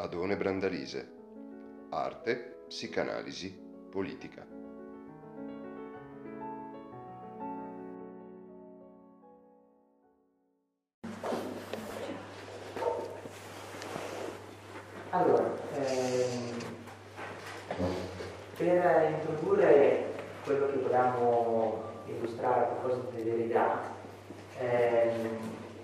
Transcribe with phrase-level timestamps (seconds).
[0.00, 1.10] Adone Brandalise.
[1.90, 3.52] Arte, psicanalisi,
[3.90, 4.46] politica.
[15.10, 16.58] Allora, ehm,
[18.56, 23.96] per introdurre quello che volevamo illustrare a proposito di verità,
[24.58, 25.38] ehm,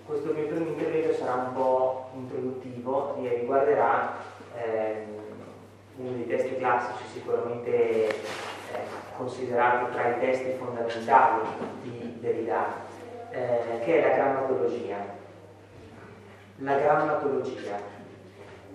[0.06, 1.84] questo mio primo intervento sarà un po'
[2.14, 4.16] introduttivo e riguarderà
[4.56, 5.22] ehm,
[5.96, 8.12] uno dei testi classici sicuramente eh,
[9.16, 11.46] considerato tra i testi fondamentali
[11.82, 12.66] di Derrida,
[13.30, 15.22] eh, che è la grammatologia.
[16.58, 17.78] La grammatologia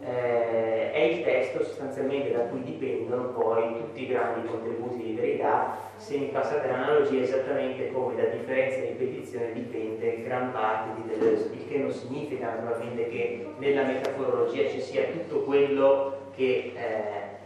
[0.01, 5.77] eh, è il testo sostanzialmente da cui dipendono poi tutti i grandi contributi di verità,
[5.97, 11.49] se mi passate l'analogia esattamente come da differenza e ripetizione dipende gran parte di Deleuze,
[11.53, 17.37] il che non significa naturalmente che nella metaforologia ci sia tutto quello che eh,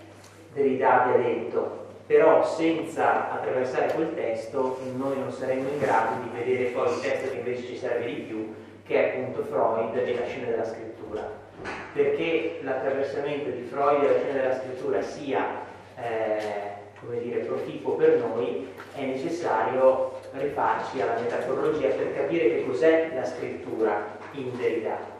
[0.53, 6.69] Derrida abbia detto, però senza attraversare quel testo noi non saremmo in grado di vedere
[6.69, 8.53] poi il testo che invece ci serve di più,
[8.85, 11.42] che è appunto Freud e la scena della scrittura
[11.93, 15.61] perché l'attraversamento di Freud e la scena della scrittura sia
[15.95, 23.11] eh, come dire, proficuo per noi, è necessario rifarci alla metaforologia per capire che cos'è
[23.13, 25.11] la scrittura in Derrida.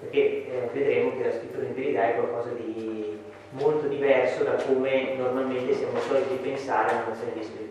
[0.00, 3.18] Perché eh, vedremo che la scrittura in Derrida è qualcosa di
[3.50, 7.70] molto diverso da come normalmente siamo soliti pensare alla nozione di scrittura.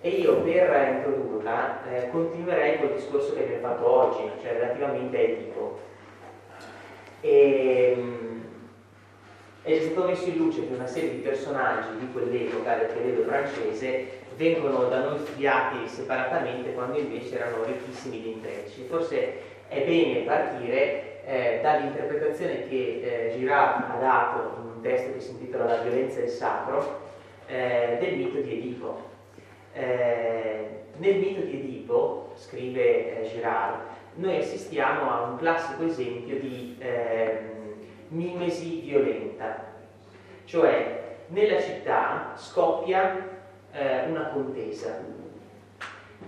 [0.00, 5.20] E io per introdurla eh, continuerei col discorso che abbiamo fatto oggi, cioè relativamente a
[5.20, 5.78] Edipo
[7.20, 8.42] e, ehm,
[9.62, 14.18] è stato messo in luce che una serie di personaggi di quell'epoca del periodo francese
[14.36, 18.86] vengono da noi studiati separatamente quando invece erano ricchissimi di intrecci.
[18.88, 19.32] Forse
[19.68, 25.32] è bene partire eh, dall'interpretazione che eh, Girard ha dato in un testo che si
[25.32, 27.00] intitola La violenza del sacro
[27.46, 29.08] eh, del mito di Edipo.
[29.74, 36.76] Eh, nel mito di Edipo, scrive eh, Girard, noi assistiamo a un classico esempio di
[36.78, 37.50] eh,
[38.08, 39.64] mimesi violenta,
[40.44, 43.28] cioè nella città scoppia
[43.72, 45.18] eh, una contesa.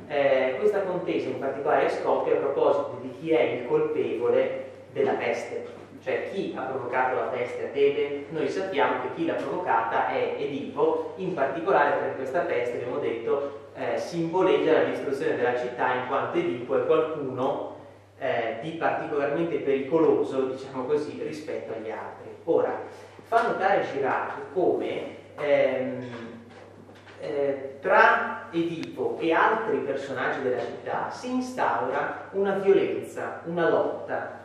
[0.06, 5.66] Eh, questa contesa in particolare scoppia a proposito di chi è il colpevole della peste,
[6.03, 10.37] cioè chi ha provocato la peste a Tebe, noi sappiamo che chi l'ha provocata è
[10.38, 16.06] Edipo, in particolare per questa peste abbiamo detto eh, simboleggia la distruzione della città in
[16.06, 17.72] quanto Edipo è qualcuno
[18.22, 22.31] eh, di particolarmente pericoloso, diciamo così, rispetto agli altri.
[22.44, 22.83] Ora,
[23.25, 26.06] fa notare Girard come ehm,
[27.19, 34.41] eh, tra Edipo e altri personaggi della città si instaura una violenza, una lotta,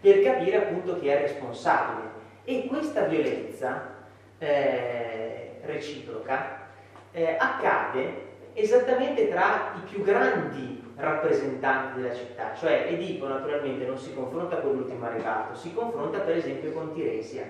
[0.00, 2.06] per capire appunto chi è responsabile.
[2.44, 3.96] E questa violenza
[4.38, 6.68] eh, reciproca
[7.10, 8.26] eh, accade
[8.58, 14.72] esattamente tra i più grandi rappresentanti della città, cioè Edipo naturalmente non si confronta con
[14.72, 17.44] l'ultimo arrivato, si confronta per esempio con Tiresia.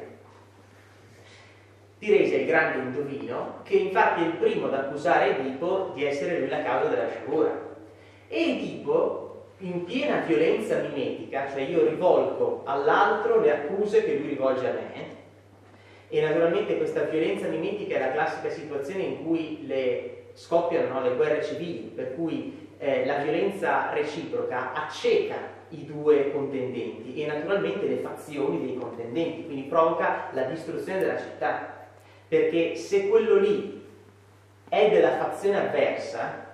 [1.98, 6.38] Tiresia è il grande indovino, che infatti è il primo ad accusare Edipo di essere
[6.38, 7.66] lui la causa della sciagura.
[8.28, 14.68] E Edipo, in piena violenza mimetica, cioè io rivolgo all'altro le accuse che lui rivolge
[14.68, 15.16] a me,
[16.10, 21.16] e naturalmente questa violenza mimetica è la classica situazione in cui le scoppiano no, le
[21.16, 27.96] guerre civili, per cui eh, la violenza reciproca acceca i due contendenti e naturalmente le
[27.96, 31.86] fazioni dei contendenti, quindi provoca la distruzione della città.
[32.28, 33.84] Perché se quello lì
[34.68, 36.46] è della fazione avversa,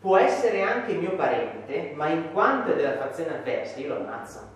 [0.00, 4.49] può essere anche mio parente, ma in quanto è della fazione avversa, io lo ammazzo.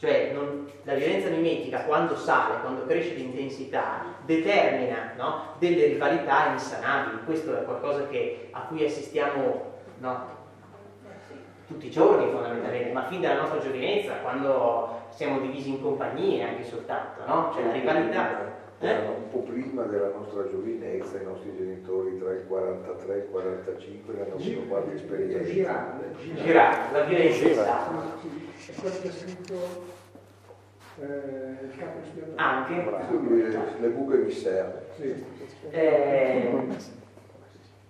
[0.00, 6.52] Cioè non, la violenza mimetica quando sale, quando cresce di intensità, determina no, delle rivalità
[6.52, 7.22] insanabili.
[7.26, 10.24] Questo è qualcosa che, a cui assistiamo no,
[11.66, 16.64] tutti i giorni fondamentalmente, ma fin dalla nostra giovinezza, quando siamo divisi in compagnie anche
[16.64, 17.50] soltanto, no?
[17.52, 18.58] Cioè la rivalità.
[18.80, 18.94] Eh?
[18.94, 24.14] Un po' prima della nostra giovinezza, i nostri genitori tra il 43 e il 45
[24.14, 25.52] hanno avuto qualche esperienza.
[25.52, 28.48] Girare, girare, la violenza è stata.
[28.66, 29.98] È quello che ha scritto
[31.00, 32.36] eh, il capo espiatorio.
[32.36, 33.80] Anche.
[33.80, 34.86] Le buche emissarie.
[34.96, 35.24] Sì.
[35.70, 36.48] Eh,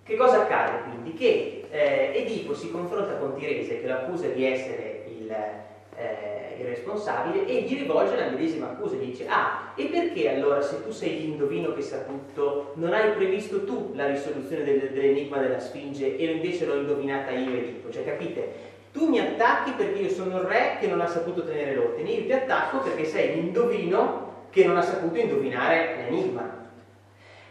[0.03, 1.13] che cosa accade quindi?
[1.13, 6.65] Che eh, Edipo si confronta con Tirese che lo accusa di essere il, eh, il,
[6.65, 10.91] responsabile e gli rivolge la medesima accusa, gli dice ah e perché allora se tu
[10.91, 16.17] sei l'indovino che sa tutto non hai previsto tu la risoluzione del, dell'enigma della Sfinge
[16.17, 17.89] e invece l'ho indovinata io Edipo?
[17.89, 18.70] Cioè capite?
[18.91, 22.25] Tu mi attacchi perché io sono il re che non ha saputo tenere l'ordine, io
[22.25, 26.59] ti attacco perché sei l'indovino che non ha saputo indovinare l'enigma.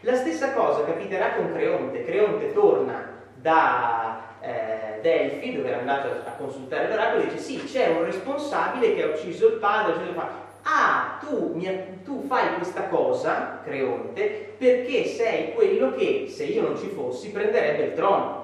[0.01, 2.03] La stessa cosa capiterà con Creonte.
[2.03, 7.87] Creonte torna da eh, Delfi, dove era andato a consultare l'oracolo, e dice sì, c'è
[7.87, 10.49] un responsabile che ha ucciso il padre, il padre.
[10.63, 16.77] Ah, tu, mi, tu, fai questa cosa, Creonte, perché sei quello che, se io non
[16.77, 18.40] ci fossi, prenderebbe il trono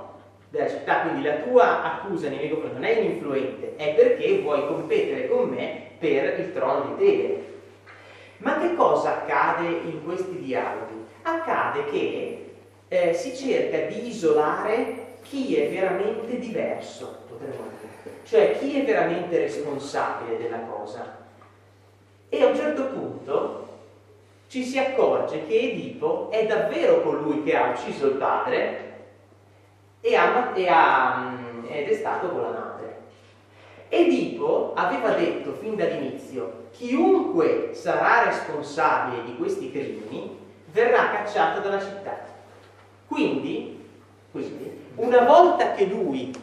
[0.57, 1.01] della città.
[1.01, 5.27] Quindi la tua accusa nei miei confronti non è un influente, è perché vuoi competere
[5.27, 7.45] con me per il trono di Tebe.
[8.37, 11.05] Ma che cosa accade in questi dialoghi?
[11.21, 12.51] Accade che
[12.87, 19.39] eh, si cerca di isolare chi è veramente diverso, potremmo dire, cioè chi è veramente
[19.39, 21.25] responsabile della cosa.
[22.29, 23.67] E a un certo punto
[24.47, 28.86] ci si accorge che Edipo è davvero colui che ha ucciso il padre
[30.07, 31.33] e ha, e ha,
[31.67, 32.95] ed è stato con la madre.
[33.89, 40.37] Edipo aveva detto fin dall'inizio, chiunque sarà responsabile di questi crimini
[40.71, 42.25] verrà cacciato dalla città.
[43.07, 43.83] Quindi,
[44.31, 46.33] quindi, una volta che lui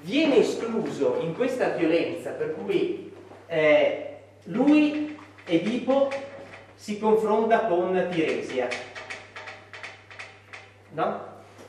[0.00, 3.12] viene escluso in questa violenza, per cui
[3.46, 6.10] eh, lui, Edipo,
[6.74, 8.68] si confronta con Tiresia,
[10.92, 11.25] no?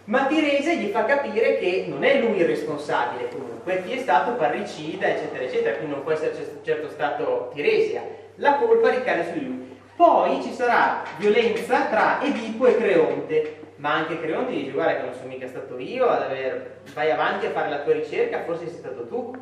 [0.08, 4.36] Ma Tirese gli fa capire che non è lui il responsabile comunque, chi è stato
[4.36, 6.34] parricida, eccetera, eccetera, quindi non può essere
[6.64, 8.04] certo stato Tiresia.
[8.36, 9.78] La colpa ricade su lui.
[9.98, 15.14] Poi ci sarà violenza tra Edipo e Creonte, ma anche Creonte dice guarda che non
[15.14, 16.80] sono mica stato io ad aver...
[16.94, 19.36] vai avanti a fare la tua ricerca, forse sei stato tu.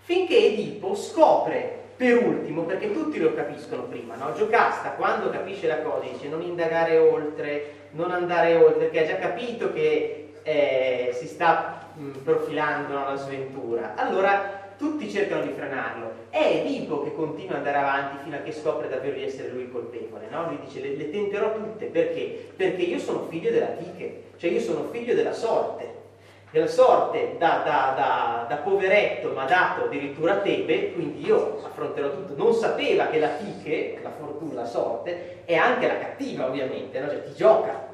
[0.00, 4.34] Finché Edipo scopre per ultimo, perché tutti lo capiscono prima, no?
[4.34, 9.16] Giocasta quando capisce la cosa dice non indagare oltre, non andare oltre, perché ha già
[9.16, 11.88] capito che eh, si sta
[12.24, 13.94] profilando una sventura.
[13.96, 16.28] Allora tutti cercano di frenarlo.
[16.30, 19.70] È Edipo che continua ad andare avanti fino a che scopre davvero di essere lui
[19.70, 20.28] colpevole.
[20.30, 20.46] No?
[20.46, 22.52] Lui dice le, le tenterò tutte perché?
[22.56, 25.98] Perché io sono figlio della Tiche, cioè io sono figlio della sorte.
[26.50, 32.10] Della sorte da, da, da, da poveretto ma dato addirittura a Tebe, quindi io affronterò
[32.10, 32.34] tutto.
[32.34, 34.10] Non sapeva che la Tiche, la
[34.40, 37.08] fortuna, la sorte, è anche la cattiva ovviamente, no?
[37.08, 37.88] cioè ti gioca.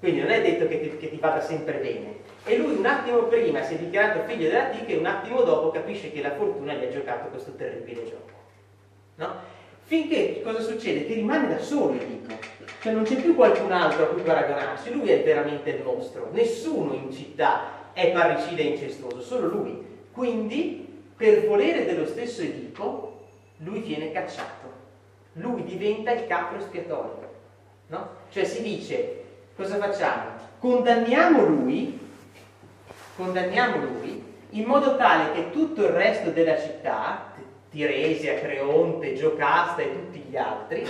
[0.00, 3.22] Quindi non è detto che ti, che ti vada sempre bene e lui un attimo
[3.22, 6.74] prima si è dichiarato figlio della tica e un attimo dopo capisce che la fortuna
[6.74, 8.32] gli ha giocato questo terribile gioco.
[9.14, 9.52] No?
[9.84, 11.06] Finché cosa succede?
[11.06, 12.34] Che rimane da solo Edipo,
[12.82, 16.92] cioè non c'è più qualcun altro a cui paragonarsi, lui è veramente il mostro, nessuno
[16.94, 19.82] in città è parricida e incestuoso, solo lui.
[20.12, 20.86] Quindi,
[21.16, 23.26] per volere dello stesso Edipo,
[23.58, 24.72] lui viene cacciato,
[25.34, 27.32] lui diventa il capo espiatorio.
[27.88, 28.08] No?
[28.30, 29.24] Cioè si dice,
[29.56, 30.32] cosa facciamo?
[30.58, 32.02] Condanniamo lui
[33.16, 37.32] condanniamo lui in modo tale che tutto il resto della città,
[37.70, 40.86] Tiresia, Creonte, Giocasta e tutti gli altri,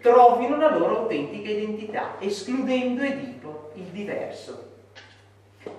[0.00, 4.68] trovino la loro autentica identità, escludendo Edipo, il diverso.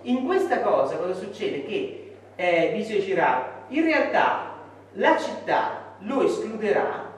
[0.03, 1.65] In questa cosa cosa succede?
[1.65, 4.53] Che, eh, dice Girard, in realtà
[4.93, 7.10] la città lo escluderà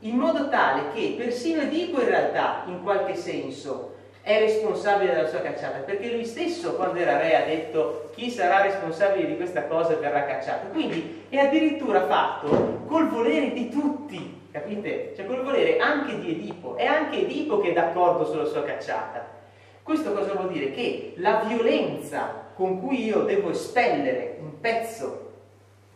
[0.00, 5.40] in modo tale che persino Edipo in realtà, in qualche senso, è responsabile della sua
[5.40, 9.94] cacciata, perché lui stesso quando era re ha detto chi sarà responsabile di questa cosa
[9.94, 10.66] verrà cacciato.
[10.72, 15.12] Quindi è addirittura fatto col volere di tutti, capite?
[15.14, 19.34] Cioè col volere anche di Edipo, è anche Edipo che è d'accordo sulla sua cacciata.
[19.82, 20.72] Questo cosa vuol dire?
[20.72, 25.30] Che la violenza con cui io devo espellere un pezzo,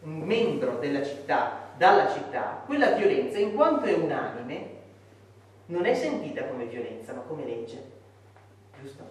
[0.02, 4.68] un membro della città, dalla città, quella violenza, in quanto è unanime,
[5.66, 7.82] non è sentita come violenza, ma come legge.
[8.78, 9.02] Giusto?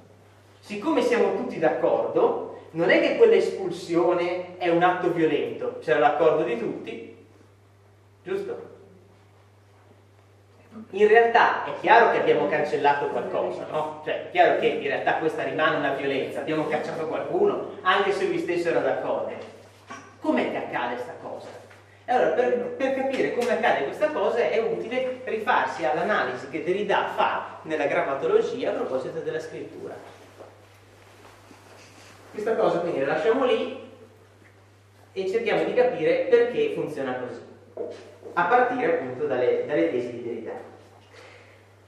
[0.59, 6.59] Siccome siamo tutti d'accordo, non è che quell'espulsione è un atto violento, c'era l'accordo di
[6.59, 7.25] tutti,
[8.21, 8.67] giusto?
[10.91, 14.01] In realtà è chiaro che abbiamo cancellato qualcosa, no?
[14.05, 18.27] Cioè è chiaro che in realtà questa rimane una violenza, abbiamo cacciato qualcuno, anche se
[18.27, 19.33] lui stesso era d'accordo.
[20.19, 21.58] Com'è che accade questa cosa?
[22.09, 27.59] Allora, per, per, capire come accade questa cosa è utile rifarsi all'analisi che Derrida fa
[27.63, 29.93] nella grammatologia a proposito della scrittura.
[32.31, 33.91] Questa cosa quindi la lasciamo lì
[35.11, 37.41] e cerchiamo di capire perché funziona così,
[38.33, 40.51] a partire appunto dalle, dalle tesi di Derrida.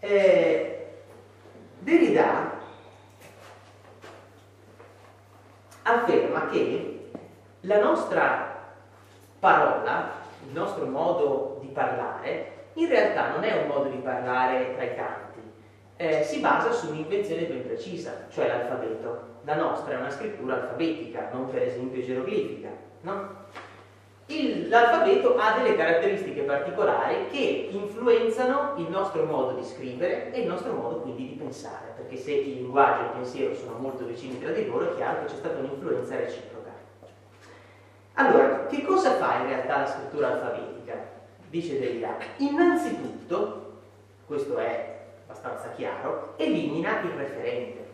[0.01, 0.85] Eh,
[1.79, 2.59] Derrida
[5.81, 7.09] afferma che
[7.61, 8.50] la nostra
[9.41, 10.12] parola,
[10.45, 14.95] il nostro modo di parlare, in realtà non è un modo di parlare tra i
[14.95, 15.41] canti,
[15.98, 19.29] eh, si basa su un'invenzione ben precisa, cioè l'alfabeto.
[19.43, 22.69] La nostra è una scrittura alfabetica, non per esempio geroglifica,
[23.01, 23.39] no?
[24.69, 30.74] l'alfabeto ha delle caratteristiche particolari che influenzano il nostro modo di scrivere e il nostro
[30.74, 34.51] modo quindi di pensare, perché se il linguaggio e il pensiero sono molto vicini tra
[34.51, 36.60] di loro è chiaro che c'è stata un'influenza reciproca.
[38.13, 40.93] Allora, che cosa fa in realtà la scrittura alfabetica?
[41.49, 42.17] Dice Derrida.
[42.37, 43.79] Innanzitutto,
[44.25, 47.89] questo è abbastanza chiaro, elimina il referente,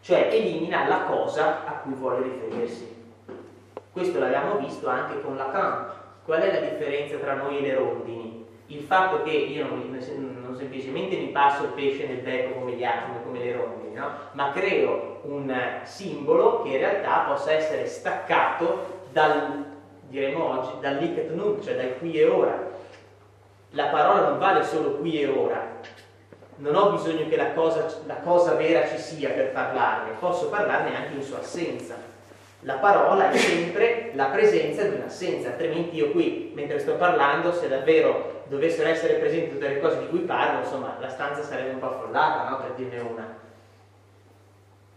[0.00, 2.96] cioè elimina la cosa a cui vuole riferirsi.
[3.92, 5.86] Questo l'abbiamo visto anche con Lacan.
[6.24, 8.37] Qual è la differenza tra noi e le rondini?
[8.70, 9.98] Il fatto che io non,
[10.42, 14.10] non semplicemente mi passo il pesce nel becco come gli atomi, come le rondini, no?
[14.32, 19.64] ma creo un simbolo che in realtà possa essere staccato dal,
[20.08, 22.66] diremo oggi, dall'icat nunc, cioè dal qui e ora.
[23.70, 25.76] La parola non vale solo qui e ora.
[26.56, 30.94] Non ho bisogno che la cosa, la cosa vera ci sia per parlarne, posso parlarne
[30.94, 32.08] anche in sua assenza
[32.62, 37.68] la parola è sempre la presenza di un'assenza, altrimenti io qui, mentre sto parlando, se
[37.68, 41.78] davvero dovessero essere presenti tutte le cose di cui parlo, insomma, la stanza sarebbe un
[41.78, 42.56] po' affollata, no?
[42.56, 43.36] Per dirne una.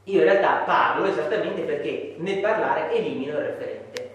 [0.06, 4.10] Io in realtà parlo esattamente perché nel parlare elimino il referente.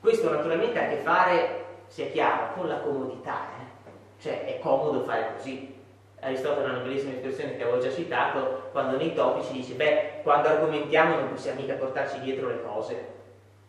[0.00, 3.90] Questo naturalmente ha a che fare, sia chiaro, con la comodità, eh?
[4.20, 5.74] cioè è comodo fare così,
[6.20, 10.48] Aristotele ha una bellissima espressione che avevo già citato, quando nei topici dice, beh, quando
[10.48, 13.12] argomentiamo non possiamo mica portarci dietro le cose.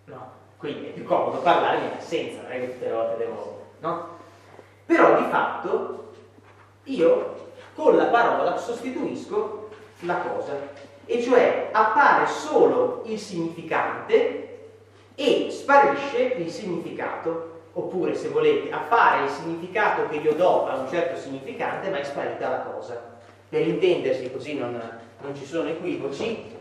[0.06, 3.64] No, quindi è più comodo parlare in assenza, non è che tutte le volte devo...
[3.80, 4.15] No?
[4.86, 6.14] Però di fatto
[6.84, 7.36] io
[7.74, 9.70] con la parola sostituisco
[10.02, 10.54] la cosa,
[11.06, 14.70] e cioè appare solo il significante
[15.16, 17.54] e sparisce il significato.
[17.78, 22.04] Oppure se volete appare il significato che io do a un certo significante ma è
[22.04, 23.18] sparita la cosa.
[23.50, 24.80] Per intendersi così non,
[25.22, 26.54] non ci sono equivoci,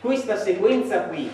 [0.00, 1.30] questa sequenza qui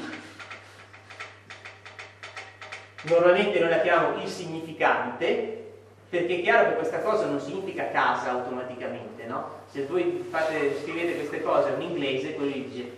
[3.04, 5.62] normalmente noi la chiamiamo il significante
[6.08, 9.62] perché è chiaro che questa cosa non significa casa automaticamente, no?
[9.70, 12.90] Se voi fate, scrivete queste cose in inglese, quello dice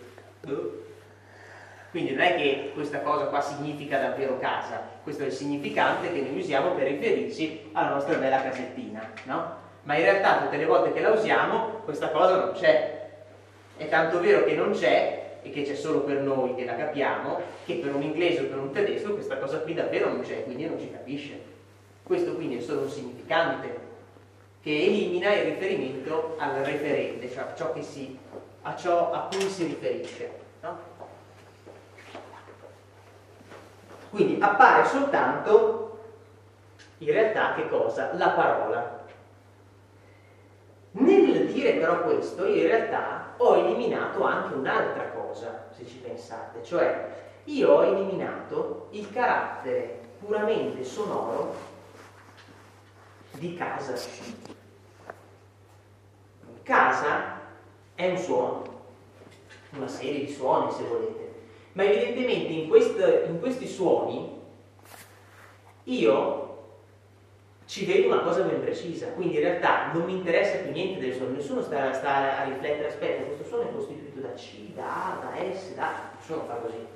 [0.43, 0.85] boh,
[1.91, 6.21] quindi non è che questa cosa qua significa davvero casa, questo è il significante che
[6.21, 9.65] noi usiamo per riferirci alla nostra bella casettina, no?
[9.85, 13.09] Ma in realtà tutte le volte che la usiamo questa cosa non c'è.
[13.77, 17.41] È tanto vero che non c'è e che c'è solo per noi che la capiamo,
[17.65, 20.67] che per un inglese o per un tedesco questa cosa qui davvero non c'è, quindi
[20.67, 21.41] non ci capisce.
[22.03, 23.85] Questo quindi è solo un significante
[24.61, 28.19] che elimina il riferimento al referente, cioè a ciò, si,
[28.63, 30.31] a, ciò a cui si riferisce.
[30.63, 30.79] No?
[34.11, 35.99] Quindi appare soltanto
[36.99, 38.11] in realtà che cosa?
[38.15, 39.05] La parola.
[40.93, 47.25] Nel dire però questo, in realtà ho eliminato anche un'altra cosa, se ci pensate, cioè
[47.45, 51.55] io ho eliminato il carattere puramente sonoro
[53.33, 53.95] di casa.
[56.63, 57.41] Casa
[57.95, 58.65] è un suono,
[59.71, 61.35] una serie di suoni se volete.
[61.73, 64.41] Ma evidentemente in, quest, in questi suoni
[65.85, 66.45] io
[67.67, 71.15] ci vedo una cosa ben precisa, quindi in realtà non mi interessa più niente del
[71.15, 74.06] suono, nessuno sta, sta a riflettere, aspetta, questo suono è costituito
[74.37, 76.87] da C, da A, da S, da A, nessuno fa così.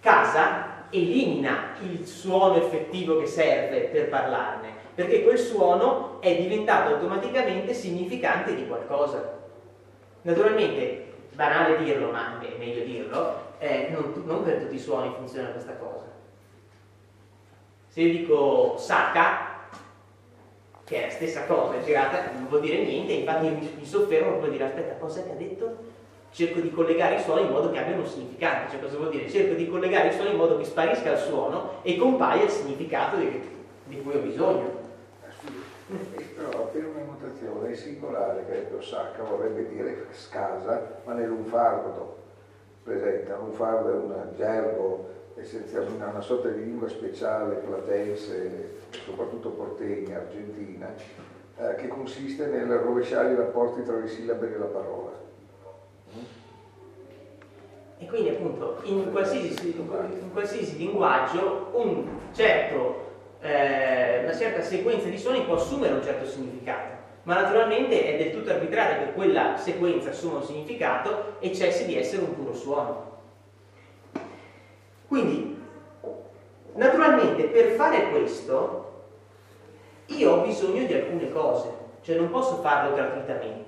[0.00, 7.72] Casa elimina il suono effettivo che serve per parlarne, perché quel suono è diventato automaticamente
[7.72, 9.38] significante di qualcosa.
[10.22, 15.50] Naturalmente, banale dirlo, ma è meglio dirlo, eh, non, non, per tutti i suoni funziona
[15.50, 16.08] questa cosa.
[17.86, 19.48] Se io dico sacca,
[20.84, 24.50] che è la stessa cosa, girata, non vuol dire niente, infatti mi, mi soffermo per
[24.50, 25.89] dire aspetta, cosa che ha detto?
[26.32, 29.28] Cerco di collegare i suoni in modo che abbiano un significato, cioè cosa vuol dire?
[29.28, 33.16] Cerco di collegare i suoni in modo che sparisca il suono e compaia il significato
[33.16, 33.40] di,
[33.84, 34.78] di cui ho bisogno.
[35.92, 42.16] Eh, però per una notazione singolare, che detto sacca, vorrebbe dire scasa, ma nell'unfardo
[42.84, 43.36] presenta.
[43.36, 50.92] Un fardo è un gergo essenzialmente una sorta di lingua speciale platense, soprattutto portegna, argentina,
[51.56, 55.19] eh, che consiste nel rovesciare i rapporti tra le sillabe della parola.
[58.00, 65.18] E quindi appunto in qualsiasi, in qualsiasi linguaggio un certo, eh, una certa sequenza di
[65.18, 70.10] suoni può assumere un certo significato ma naturalmente è del tutto arbitrario che quella sequenza
[70.10, 73.08] assuma un significato e cessi di essere un puro suono.
[75.06, 75.62] Quindi,
[76.74, 79.04] naturalmente, per fare questo,
[80.06, 81.68] io ho bisogno di alcune cose,
[82.00, 83.59] cioè non posso farlo gratuitamente,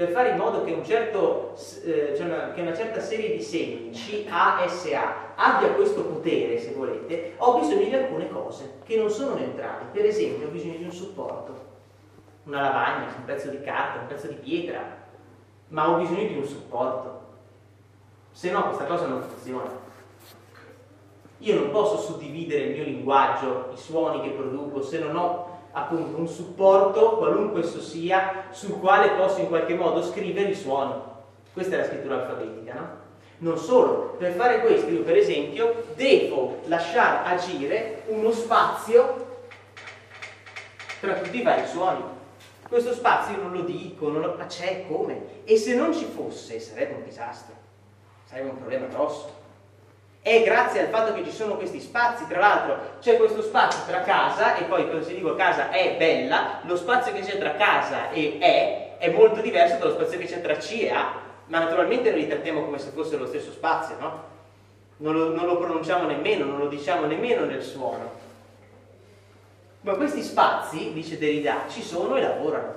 [0.00, 1.54] per fare in modo che, un certo,
[1.84, 3.92] eh, cioè una, che una certa serie di segni,
[4.24, 9.84] CASA, abbia questo potere, se volete, ho bisogno di alcune cose che non sono neutrali.
[9.92, 11.54] Per esempio, ho bisogno di un supporto,
[12.44, 14.80] una lavagna, un pezzo di carta, un pezzo di pietra,
[15.68, 17.20] ma ho bisogno di un supporto.
[18.30, 19.70] Se no questa cosa non funziona.
[21.40, 26.18] Io non posso suddividere il mio linguaggio, i suoni che produco, se non ho appunto
[26.18, 30.94] un supporto, qualunque esso sia, sul quale posso in qualche modo scrivere i suoni.
[31.52, 32.98] Questa è la scrittura alfabetica, no?
[33.38, 39.28] Non solo, per fare questo io per esempio devo lasciare agire uno spazio
[41.00, 42.02] tra tutti i vari suoni.
[42.68, 44.34] Questo spazio io non lo dico, non lo...
[44.36, 45.42] ma c'è come?
[45.44, 47.54] E se non ci fosse sarebbe un disastro,
[48.26, 49.39] sarebbe un problema grosso.
[50.22, 54.02] È grazie al fatto che ci sono questi spazi, tra l'altro c'è questo spazio tra
[54.02, 58.10] casa e poi quando si dico casa è bella, lo spazio che c'è tra casa
[58.10, 61.14] e è è molto diverso dallo spazio che c'è tra C e A,
[61.46, 64.24] ma naturalmente noi li trattiamo come se fosse lo stesso spazio, no?
[64.98, 68.12] Non lo, non lo pronunciamo nemmeno, non lo diciamo nemmeno nel suono.
[69.80, 72.74] Ma questi spazi, dice Derrida, ci sono e lavorano.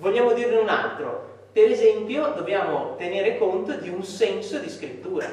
[0.00, 1.28] Vogliamo dirne un altro.
[1.52, 5.28] Per esempio, dobbiamo tenere conto di un senso di scrittura.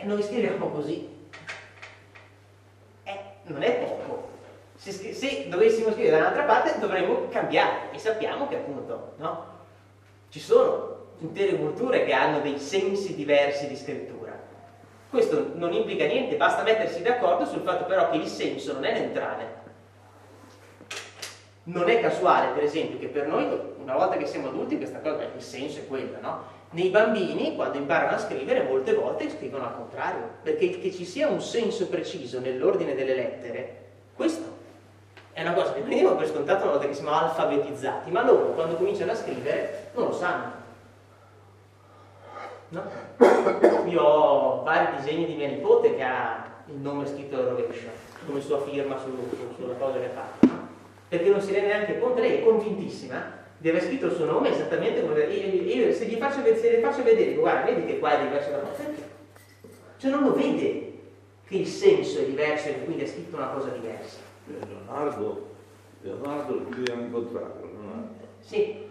[0.00, 1.08] E noi scriviamo così.
[3.04, 4.30] Eh, non è poco.
[4.74, 9.44] Se, se, dovessimo scrivere da un'altra parte dovremmo cambiare e sappiamo che appunto no?
[10.28, 14.36] ci sono intere culture che hanno dei sensi diversi di scrittura.
[15.10, 18.98] Questo non implica niente, basta mettersi d'accordo sul fatto però che il senso non è
[18.98, 19.66] neutrale.
[21.64, 23.46] Non è casuale, per esempio, che per noi,
[23.78, 26.56] una volta che siamo adulti, questa cosa, il senso è quello, no?
[26.70, 31.28] Nei bambini, quando imparano a scrivere, molte volte scrivono al contrario, perché che ci sia
[31.28, 34.56] un senso preciso nell'ordine delle lettere, questo
[35.32, 38.74] è una cosa che prendiamo per scontato una volta che siamo alfabetizzati, ma loro quando
[38.74, 40.52] cominciano a scrivere non lo sanno.
[42.70, 42.82] No?
[43.86, 47.86] Io ho vari disegni di mia nipote che ha il nome scritto al rovescio,
[48.26, 50.48] come sua firma su, su, sulla cosa che ha fatto,
[51.08, 54.50] perché non si rende neanche conto, lei è convintissima di aver scritto il suo nome
[54.50, 58.18] esattamente come io, io se, gli faccio, se le faccio vedere, guarda, vedi che qua
[58.18, 59.02] è diverso da qua, perché?
[59.96, 60.92] Cioè non lo vede
[61.46, 64.18] che il senso è diverso e quindi ha scritto una cosa diversa.
[64.46, 65.46] Leonardo,
[66.02, 68.26] Leonardo lo dobbiamo incontrare, Leonardo.
[68.40, 68.86] Sì.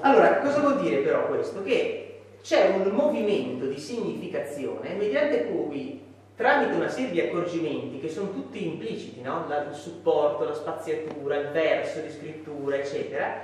[0.00, 1.62] Allora, cosa vuol dire però questo?
[1.62, 6.05] Che c'è un movimento di significazione mediante cui
[6.36, 9.46] tramite una serie di accorgimenti che sono tutti impliciti, no?
[9.48, 13.40] il supporto, la spaziatura, il verso di scrittura, eccetera,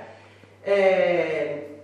[0.61, 1.81] eh,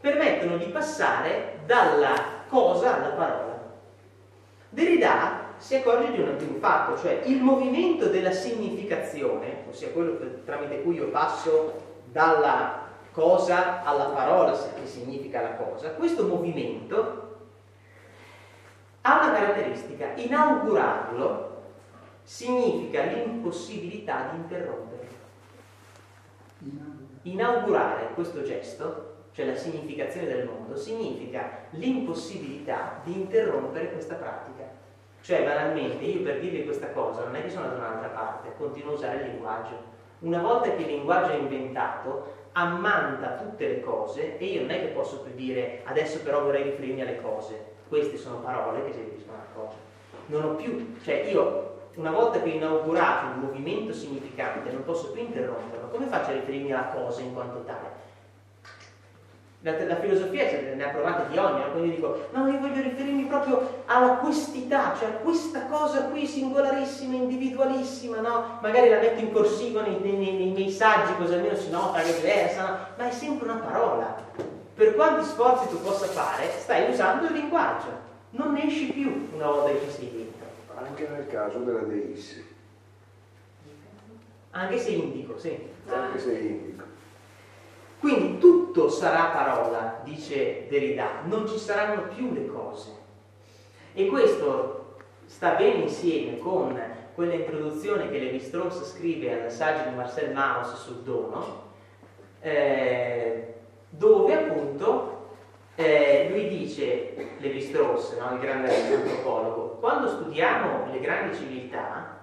[0.00, 3.64] permettono di passare dalla cosa alla parola.
[4.70, 10.18] Derrida si accorge di un, di un fatto, cioè il movimento della significazione, ossia quello
[10.44, 17.25] tramite cui io passo dalla cosa alla parola che significa la cosa, questo movimento
[19.06, 21.62] ha una caratteristica, inaugurarlo
[22.24, 25.06] significa l'impossibilità di interrompere.
[27.22, 34.64] Inaugurare questo gesto, cioè la significazione del mondo, significa l'impossibilità di interrompere questa pratica.
[35.20, 38.92] Cioè, banalmente, io per dirvi questa cosa non è che sono da un'altra parte, continuo
[38.92, 39.94] a usare il linguaggio.
[40.20, 44.80] Una volta che il linguaggio è inventato, ammanta tutte le cose e io non è
[44.80, 48.98] che posso più dire adesso però vorrei riferirmi alle cose, queste sono parole che si
[49.00, 49.76] riferiscono a cose.
[50.26, 55.10] Non ho più, cioè io una volta che ho inaugurato un movimento significante non posso
[55.10, 58.04] più interromperlo, come faccio a riferirmi alla cosa in quanto tale?
[59.60, 60.44] La, la filosofia
[60.74, 65.08] ne ha provate di ogni, quindi dico, no, io voglio riferirmi proprio alla questità, cioè
[65.08, 68.58] a questa cosa qui singolarissima, individualissima, no?
[68.60, 72.14] Magari la metto in corsivo nei, nei, nei, nei saggi, così almeno si nota che
[72.14, 72.78] è diversa, no?
[72.96, 74.16] Ma è sempre una parola
[74.76, 77.88] per quanti sforzi tu possa fare, stai usando il linguaggio,
[78.30, 80.46] non ne esci più una volta che ci sei dentro.
[80.76, 82.44] Anche nel caso della deissi.
[84.50, 85.58] Anche se indico, sì.
[85.88, 86.84] Anche se indico.
[88.00, 92.90] Quindi tutto sarà parola, dice Derrida, non ci saranno più le cose.
[93.94, 96.78] E questo sta bene insieme con
[97.14, 101.62] quella introduzione che Levi-Strauss scrive al saggio di Marcel Mauss sul dono,
[102.40, 103.55] eh,
[103.96, 105.30] dove appunto
[105.74, 112.14] eh, lui dice, Levi-Strauss, no, il grande antropologo, quando studiamo le grandi civiltà,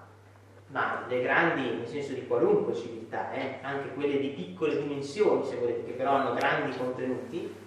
[0.67, 5.57] ma le grandi nel senso di qualunque civiltà, eh, anche quelle di piccole dimensioni, se
[5.57, 7.61] volete, che però hanno grandi contenuti,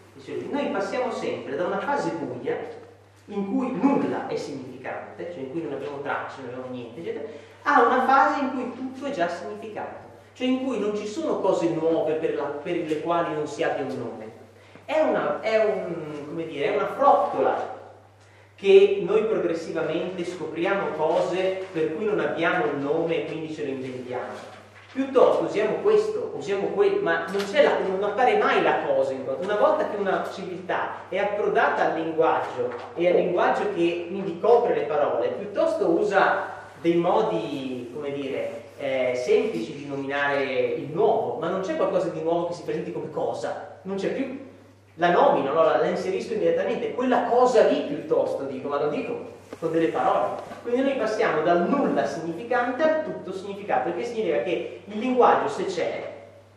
[0.50, 2.56] noi passiamo sempre da una fase buia
[3.26, 7.28] in cui nulla è significante, cioè in cui non abbiamo tracce, non abbiamo niente, eccetera,
[7.62, 10.05] a una fase in cui tutto è già significato.
[10.36, 13.62] Cioè in cui non ci sono cose nuove per, la, per le quali non si
[13.62, 14.32] abbia un nome.
[14.84, 17.74] È una, è, un, dire, è una frottola
[18.54, 23.70] che noi progressivamente scopriamo cose per cui non abbiamo il nome e quindi ce lo
[23.70, 24.54] inventiamo.
[24.92, 29.14] Piuttosto usiamo questo, usiamo quello, ma non, la, non, appare mai la cosa.
[29.14, 34.74] Una volta che una civiltà è approdata al linguaggio e al linguaggio che quindi copre
[34.74, 36.48] le parole, piuttosto usa
[36.82, 42.22] dei modi, come dire, eh, semplici di nominare il nuovo, ma non c'è qualcosa di
[42.22, 44.44] nuovo che si presenti come cosa, non c'è più
[44.96, 45.62] la nomino, no?
[45.62, 50.40] la, la inserisco immediatamente, quella cosa lì piuttosto dico, ma lo dico con delle parole.
[50.62, 55.64] Quindi noi passiamo dal nulla significante al tutto significato, perché significa che il linguaggio se
[55.66, 56.14] c'è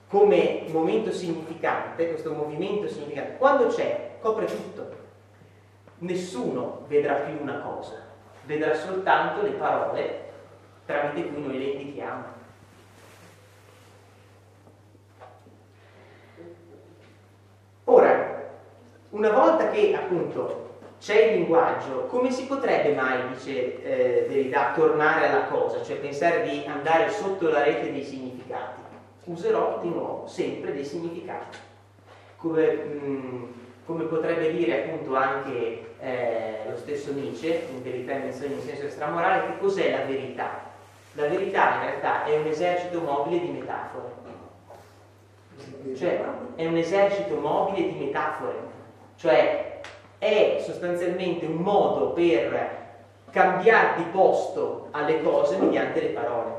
[0.07, 4.97] come momento significante, questo movimento significante, quando c'è copre tutto.
[5.99, 7.95] Nessuno vedrà più una cosa,
[8.45, 10.27] vedrà soltanto le parole
[10.89, 12.23] tramite cui noi le indichiamo.
[17.83, 18.49] Ora,
[19.11, 20.67] una volta che appunto
[20.99, 26.41] c'è il linguaggio, come si potrebbe mai, dice eh, Derrida, tornare alla cosa, cioè pensare
[26.41, 28.81] di andare sotto la rete dei significati?
[29.25, 31.57] Userò di nuovo sempre dei significati.
[32.37, 33.43] Come, mh, mm,
[33.85, 38.85] come potrebbe dire appunto anche eh, lo stesso Nietzsche, in verità e menzione in senso
[38.85, 40.69] estramorale, che cos'è la verità?
[41.13, 44.27] La verità in realtà è un esercito mobile di metafore.
[45.97, 46.21] Cioè,
[46.55, 48.77] è un esercito mobile di metafore.
[49.15, 49.79] Cioè,
[50.19, 52.77] è sostanzialmente un modo per
[53.31, 56.57] cambiare di posto alle cose mediante le parole.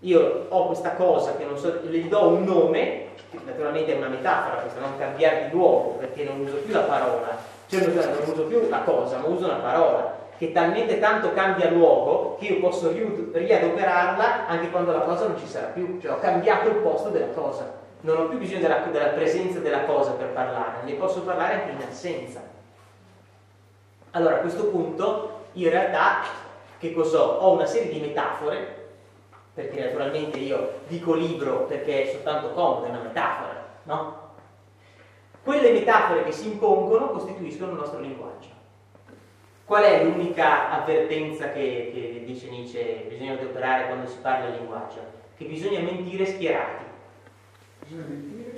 [0.00, 4.08] Io ho questa cosa che non so, le do un nome, che naturalmente è una
[4.08, 7.36] metafora questa, non cambiare di luogo, perché non uso più la parola,
[7.68, 12.36] cioè non uso più la cosa, ma uso una parola che talmente tanto cambia luogo
[12.36, 16.68] che io posso riadoperarla anche quando la cosa non ci sarà più, cioè ho cambiato
[16.68, 20.82] il posto della cosa, non ho più bisogno della, della presenza della cosa per parlare,
[20.84, 22.42] ne posso parlare anche in assenza.
[24.10, 26.22] Allora a questo punto in realtà
[26.78, 27.22] che cos'ho?
[27.22, 28.82] Ho una serie di metafore,
[29.54, 34.22] perché naturalmente io dico libro perché è soltanto comodo, è una metafora, no?
[35.42, 38.53] Quelle metafore che si impongono costituiscono il nostro linguaggio.
[39.64, 45.00] Qual è l'unica avvertenza che, che dice Nietzsche bisogna adoperare quando si parla di linguaggio?
[45.36, 46.84] Che bisogna mentire schierati.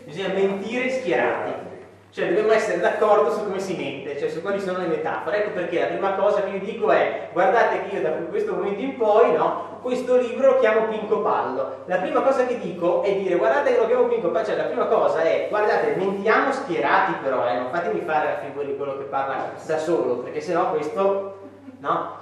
[0.05, 1.65] Bisogna mentire schierati.
[2.11, 5.45] Cioè dobbiamo essere d'accordo su come si mente, cioè su quali sono le metafore.
[5.45, 8.81] Ecco perché la prima cosa che io dico è guardate che io da questo momento
[8.81, 11.85] in poi, no, questo libro lo chiamo Pinco Pallo.
[11.85, 14.65] La prima cosa che dico è dire guardate che lo chiamo Pinco Pallo, cioè la
[14.65, 18.99] prima cosa è guardate, mentiamo schierati però, eh, non fatemi fare la figura di quello
[18.99, 21.39] che parla da solo, perché sennò questo,
[21.79, 22.19] no?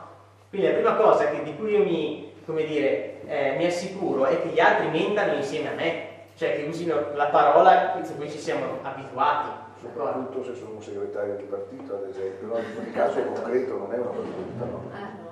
[0.50, 4.42] Quindi la prima cosa che, di cui io mi, come dire, eh, mi assicuro è
[4.42, 8.38] che gli altri mentano insieme a me, cioè che usino la parola su cui ci
[8.38, 12.58] siamo abituati soprattutto se sono un segretario di partito ad esempio, no?
[12.58, 15.23] in quel caso concreto non è una battuta, no?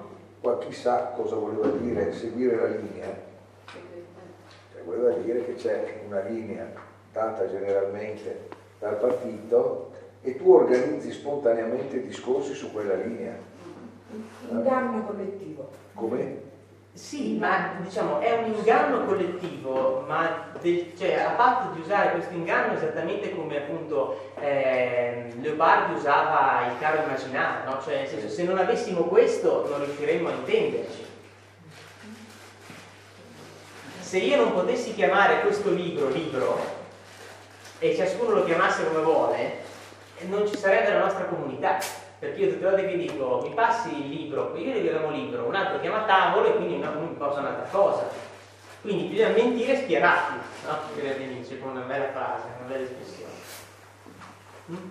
[0.42, 3.16] Qua chissà cosa voleva dire seguire la linea,
[3.64, 6.68] cioè, voleva dire che c'è una linea
[7.12, 8.48] data generalmente
[8.80, 13.36] dal partito e tu organizzi spontaneamente discorsi su quella linea.
[14.50, 15.70] Inganno collettivo.
[15.94, 16.51] Come?
[16.94, 22.34] Sì, ma diciamo è un inganno collettivo, ma del, cioè, a patto di usare questo
[22.34, 27.82] inganno esattamente come appunto eh, Leopardi usava il caro immaginario, no?
[27.82, 31.06] cioè nel senso se non avessimo questo non riusciremmo a intenderci.
[34.00, 36.60] Se io non potessi chiamare questo libro libro
[37.78, 39.60] e ciascuno lo chiamasse come vuole,
[40.26, 41.78] non ci sarebbe la nostra comunità
[42.22, 45.44] perché io tutte le volte che dico mi passi il libro, io le chiamo libro,
[45.44, 48.08] un altro chiama tavolo e quindi uno mi posa un'altra cosa.
[48.80, 50.34] Quindi bisogna mentire schierati,
[50.66, 50.78] no?
[50.92, 53.32] Scrive Nietzsche con una bella frase, una bella espressione.
[54.70, 54.88] Mm?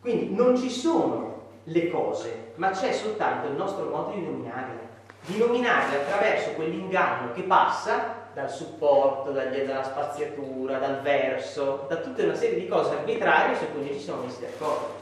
[0.00, 4.88] Quindi non ci sono le cose, ma c'è soltanto il nostro modo di nominarle.
[5.20, 12.36] Di nominarle attraverso quell'inganno che passa dal supporto, dalla spaziatura, dal verso, da tutta una
[12.36, 14.94] serie di cose arbitrarie su cui noi ci siamo messi d'accordo.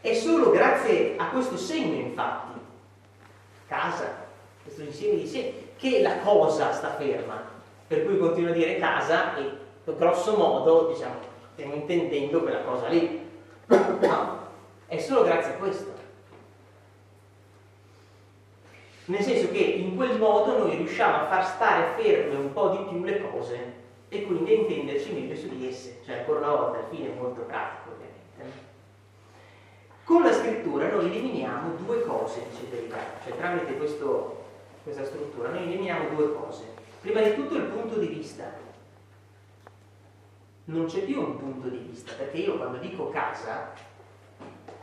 [0.00, 2.60] È solo grazie a questo segno, infatti,
[3.66, 4.24] casa,
[4.62, 7.58] questo insieme di segni, che la cosa sta ferma.
[7.88, 9.50] Per cui continuo a dire casa e
[9.96, 11.16] grosso modo, diciamo,
[11.54, 13.28] stiamo intendendo quella cosa lì.
[14.00, 14.38] No,
[14.86, 15.99] è solo grazie a questo.
[19.10, 22.84] Nel senso che in quel modo noi riusciamo a far stare ferme un po' di
[22.88, 23.72] più le cose
[24.08, 25.98] e quindi a intenderci meglio su di esse.
[26.04, 28.68] Cioè, ancora una volta, il fine è molto pratico, ovviamente.
[30.04, 34.38] Con la scrittura noi eliminiamo due cose, dice Derrida, cioè tramite questo
[34.84, 36.64] questa struttura, noi eliminiamo due cose.
[37.00, 38.44] Prima di tutto il punto di vista.
[40.64, 43.72] Non c'è più un punto di vista, perché io quando dico casa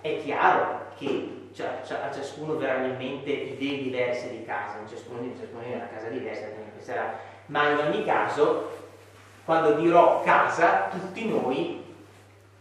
[0.02, 5.22] è chiaro che cioè, cioè, a ciascuno verranno in mente idee diverse di casa, ciascuno
[5.22, 6.46] di è una casa diversa,
[7.48, 8.70] ma in ogni caso,
[9.44, 11.84] quando dirò casa, tutti noi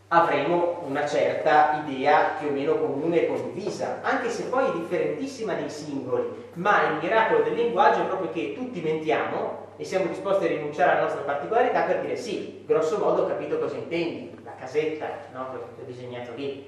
[0.09, 5.55] avremo una certa idea più o meno comune e condivisa, anche se poi è differentissima
[5.55, 10.45] nei singoli, ma il miracolo del linguaggio è proprio che tutti mentiamo e siamo disposti
[10.45, 14.55] a rinunciare alla nostra particolarità per dire sì, grosso modo ho capito cosa intendi, la
[14.55, 15.51] casetta, no?
[15.51, 16.67] che ho disegnato lì,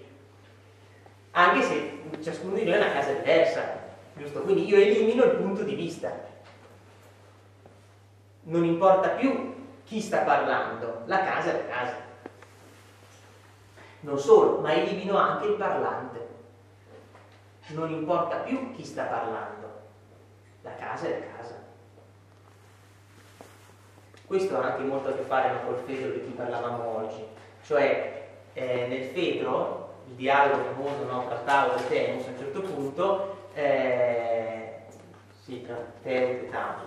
[1.32, 3.62] anche se ciascuno di noi ha una casa diversa,
[4.16, 4.40] giusto?
[4.42, 6.26] Quindi io elimino il punto di vista.
[8.42, 11.94] Non importa più chi sta parlando, la casa è la casa.
[14.00, 16.26] Non solo, ma elimino anche il parlante.
[17.68, 19.80] Non importa più chi sta parlando,
[20.62, 21.66] la casa è la casa.
[24.26, 27.24] Questo ha anche molto a che fare no, col Fedro di cui parlavamo oggi.
[27.64, 29.77] Cioè, eh, nel Fedro,
[30.08, 34.72] il dialogo famoso no, Tauro e Temus a un certo punto, eh,
[35.44, 36.82] sì, tra Teut e Tamus,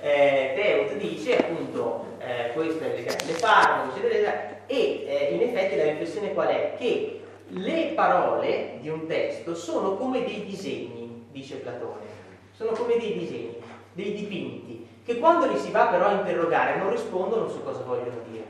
[0.00, 5.42] eh, Teut dice appunto eh, questo è legato alle farmaco, eccetera, eccetera, e eh, in
[5.42, 6.74] effetti la riflessione qual è?
[6.78, 12.04] Che le parole di un testo sono come dei disegni, dice Platone,
[12.52, 13.56] sono come dei disegni,
[13.92, 18.16] dei dipinti, che quando li si va però a interrogare non rispondono su cosa vogliono
[18.30, 18.43] dire.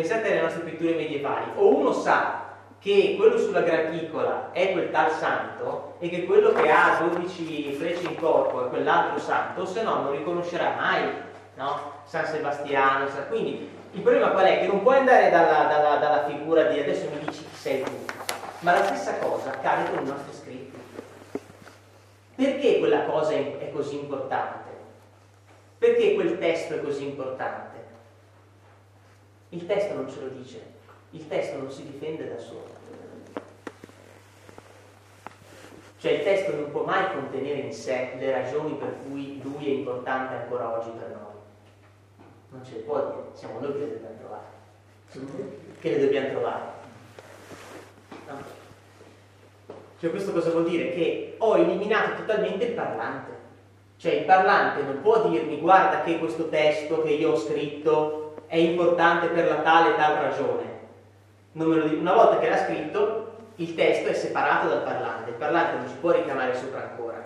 [0.00, 2.46] Pensate alle nostre pitture medievali, o uno sa
[2.78, 8.06] che quello sulla graticola è quel tal santo e che quello che ha 12 frecce
[8.06, 11.02] in corpo è quell'altro santo, se no non riconoscerà mai
[11.56, 12.00] no?
[12.06, 13.08] San Sebastiano.
[13.28, 14.60] Quindi il problema qual è?
[14.60, 17.92] Che non puoi andare dalla, dalla, dalla figura di adesso mi dici chi sei tu,
[18.60, 20.78] ma la stessa cosa accade con i nostri scritti.
[22.36, 24.70] Perché quella cosa è così importante?
[25.76, 27.69] Perché quel testo è così importante?
[29.50, 30.60] Il testo non ce lo dice,
[31.10, 32.78] il testo non si difende da solo.
[35.98, 39.70] Cioè il testo non può mai contenere in sé le ragioni per cui lui è
[39.78, 41.30] importante ancora oggi per noi
[42.50, 45.78] non ce le può dire, siamo noi che le dobbiamo trovare.
[45.80, 46.62] Che le dobbiamo trovare.
[48.26, 48.58] No.
[50.00, 50.92] Cioè questo cosa vuol dire?
[50.92, 53.38] Che ho eliminato totalmente il parlante.
[53.96, 58.56] Cioè il parlante non può dirmi guarda che questo testo che io ho scritto è
[58.56, 60.78] importante per la tale e tal ragione.
[61.52, 65.30] Una volta che l'ha scritto, il testo è separato dal parlante.
[65.30, 67.24] Il parlante non ci può ricamare sopra ancora.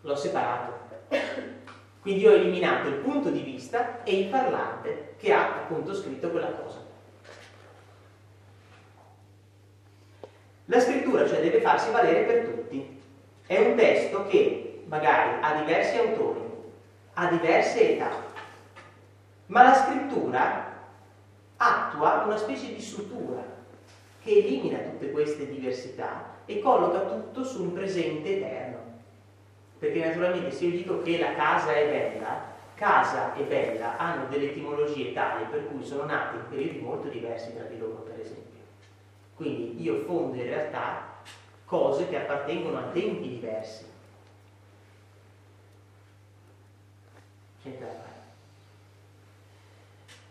[0.00, 0.72] L'ho separato.
[2.00, 6.52] Quindi ho eliminato il punto di vista e il parlante che ha appunto scritto quella
[6.52, 6.78] cosa.
[10.64, 12.98] La scrittura cioè deve farsi valere per tutti.
[13.46, 16.40] È un testo che magari ha diversi autori,
[17.12, 18.25] ha diverse età,
[19.46, 20.74] ma la scrittura
[21.56, 23.42] attua una specie di sutura
[24.22, 28.84] che elimina tutte queste diversità e colloca tutto su un presente eterno.
[29.78, 34.50] Perché naturalmente se io dico che la casa è bella, casa e bella hanno delle
[34.50, 38.60] etimologie tali per cui sono nati in periodi molto diversi tra di loro, per esempio.
[39.36, 41.14] Quindi io fondo in realtà
[41.64, 43.84] cose che appartengono a tempi diversi.
[47.62, 48.05] C'entra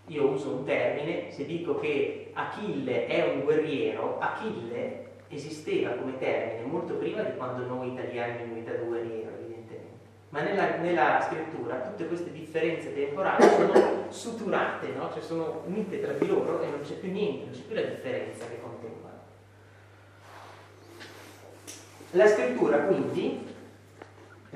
[0.07, 6.65] Io uso un termine, se dico che Achille è un guerriero, Achille esisteva come termine
[6.65, 9.93] molto prima di quando noi italiani abbiamo inventato guerriero, evidentemente.
[10.29, 15.09] Ma nella, nella, scrittura tutte queste differenze temporali sono suturate, no?
[15.11, 17.81] cioè sono unite tra di loro e non c'è più niente, non c'è più la
[17.81, 19.13] differenza che contengono.
[22.11, 23.54] La scrittura quindi,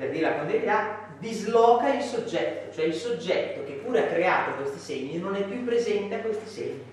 [0.00, 4.78] per dirla con verità, disloca il soggetto, cioè il soggetto che pure ha creato questi
[4.78, 6.84] segni non è più presente a questi segni.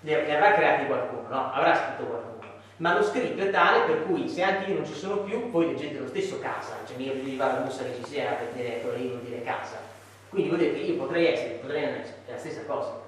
[0.00, 1.52] Li avrà creati qualcuno, no?
[1.52, 2.36] Avrà scritto qualcuno
[2.78, 5.68] ma lo scritto è tale per cui se anche io non ci sono più, voi
[5.68, 8.76] leggete lo stesso casa, cioè mica vi va la busta che ci sia per dire
[8.76, 9.78] ecco, io vuol dire casa.
[10.28, 13.00] Quindi vuol dire che io potrei essere, potrei non essere, è la stessa cosa.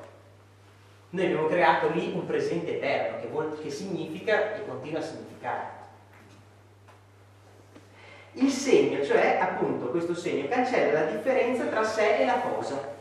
[1.11, 5.78] Noi abbiamo creato lì un presente eterno, che, vuol, che significa e continua a significare.
[8.41, 12.97] Il segno, cioè appunto questo segno, cancella la differenza tra sé e la cosa.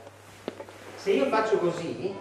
[0.96, 2.16] Se io faccio così,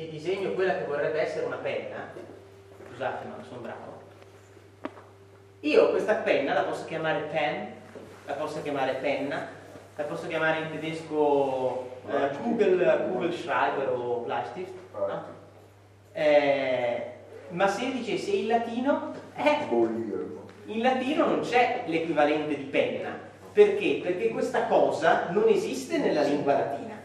[0.00, 2.10] e disegno quella che vorrebbe essere una penna,
[2.88, 4.02] scusate ma non sono bravo,
[5.60, 7.74] io questa penna la posso chiamare pen,
[8.24, 9.48] la posso chiamare penna,
[9.96, 15.24] la posso chiamare in tedesco eh, Kugel, Kugelschreiber o Bleistift, no?
[16.12, 17.02] eh,
[17.50, 19.66] ma se dicessi in latino, eh,
[20.66, 23.28] in latino non c'è l'equivalente di penna.
[23.52, 24.00] Perché?
[24.02, 26.98] Perché questa cosa non esiste nella lingua latina.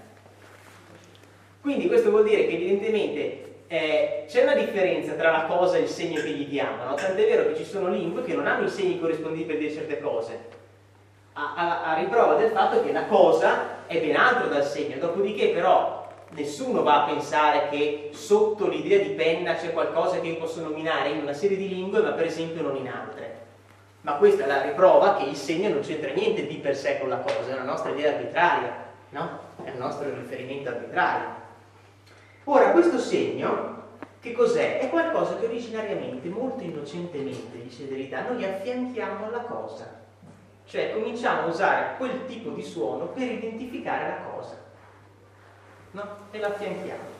[1.61, 5.87] Quindi questo vuol dire che evidentemente eh, c'è una differenza tra la cosa e il
[5.87, 6.93] segno che gli diamo, no?
[6.93, 9.99] tant'è vero che ci sono lingue che non hanno i segni corrispondenti per dire certe
[9.99, 10.39] cose,
[11.37, 15.49] a, a, a, riprova del fatto che la cosa è ben altro dal segno, dopodiché
[15.49, 20.61] però nessuno va a pensare che sotto l'idea di penna c'è qualcosa che io posso
[20.61, 23.43] nominare in una serie di lingue ma per esempio non in altre.
[24.01, 27.09] Ma questa è la riprova che il segno non c'entra niente di per sé con
[27.09, 29.39] la cosa, è una nostra idea arbitraria, no?
[29.63, 31.43] È il nostro riferimento arbitrario.
[32.45, 33.83] Ora, questo segno,
[34.21, 34.79] che cos'è?
[34.79, 40.04] È qualcosa che originariamente, molto innocentemente, dice verità, noi affianchiamo alla cosa.
[40.65, 44.57] Cioè cominciamo a usare quel tipo di suono per identificare la cosa.
[45.91, 46.17] No?
[46.31, 47.13] E l'affianchiamo.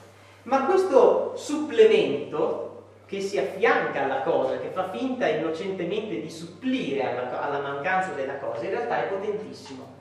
[0.44, 2.66] Ma questo supplemento
[3.06, 8.38] che si affianca alla cosa, che fa finta innocentemente di supplire alla, alla mancanza della
[8.40, 9.94] cosa, in realtà è potentissimo.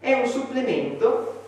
[0.00, 1.42] È un supplemento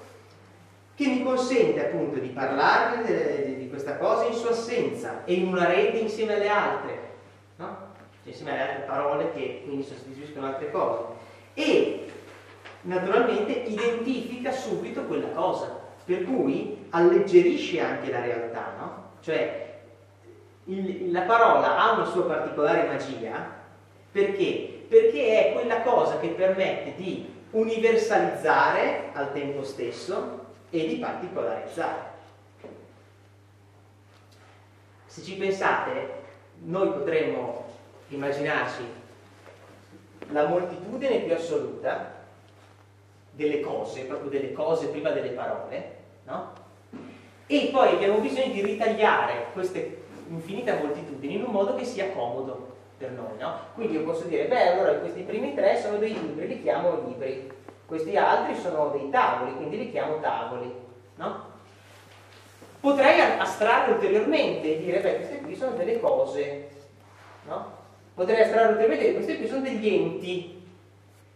[0.94, 5.66] che mi consente appunto di parlare di, questa cosa in sua assenza e in una
[5.66, 6.98] rete insieme alle altre,
[7.56, 7.76] no?
[8.22, 11.15] cioè insieme alle altre parole che quindi sostituiscono altre cose.
[11.58, 12.06] E
[12.82, 19.04] naturalmente identifica subito quella cosa, per cui alleggerisce anche la realtà, no?
[19.22, 19.78] Cioè
[20.64, 23.54] il, la parola ha una sua particolare magia
[24.12, 24.84] perché?
[24.86, 32.14] Perché è quella cosa che permette di universalizzare al tempo stesso e di particolarizzare.
[35.06, 36.22] Se ci pensate,
[36.64, 37.64] noi potremmo
[38.08, 38.84] immaginarci
[40.30, 42.14] la moltitudine più assoluta
[43.30, 46.52] delle cose, proprio delle cose prima delle parole, no?
[47.46, 52.74] E poi abbiamo bisogno di ritagliare queste infinite moltitudini in un modo che sia comodo
[52.98, 53.58] per noi, no?
[53.74, 57.50] Quindi io posso dire, beh, allora questi primi tre sono dei libri, li chiamo libri,
[57.86, 60.72] questi altri sono dei tavoli, quindi li chiamo tavoli.
[61.16, 61.54] No?
[62.80, 66.68] Potrei astrarre ulteriormente e dire, beh, queste qui sono delle cose.
[67.46, 67.75] No?
[68.16, 70.62] Potrei astrarre ulteriormente e dire, questi qui sono degli enti.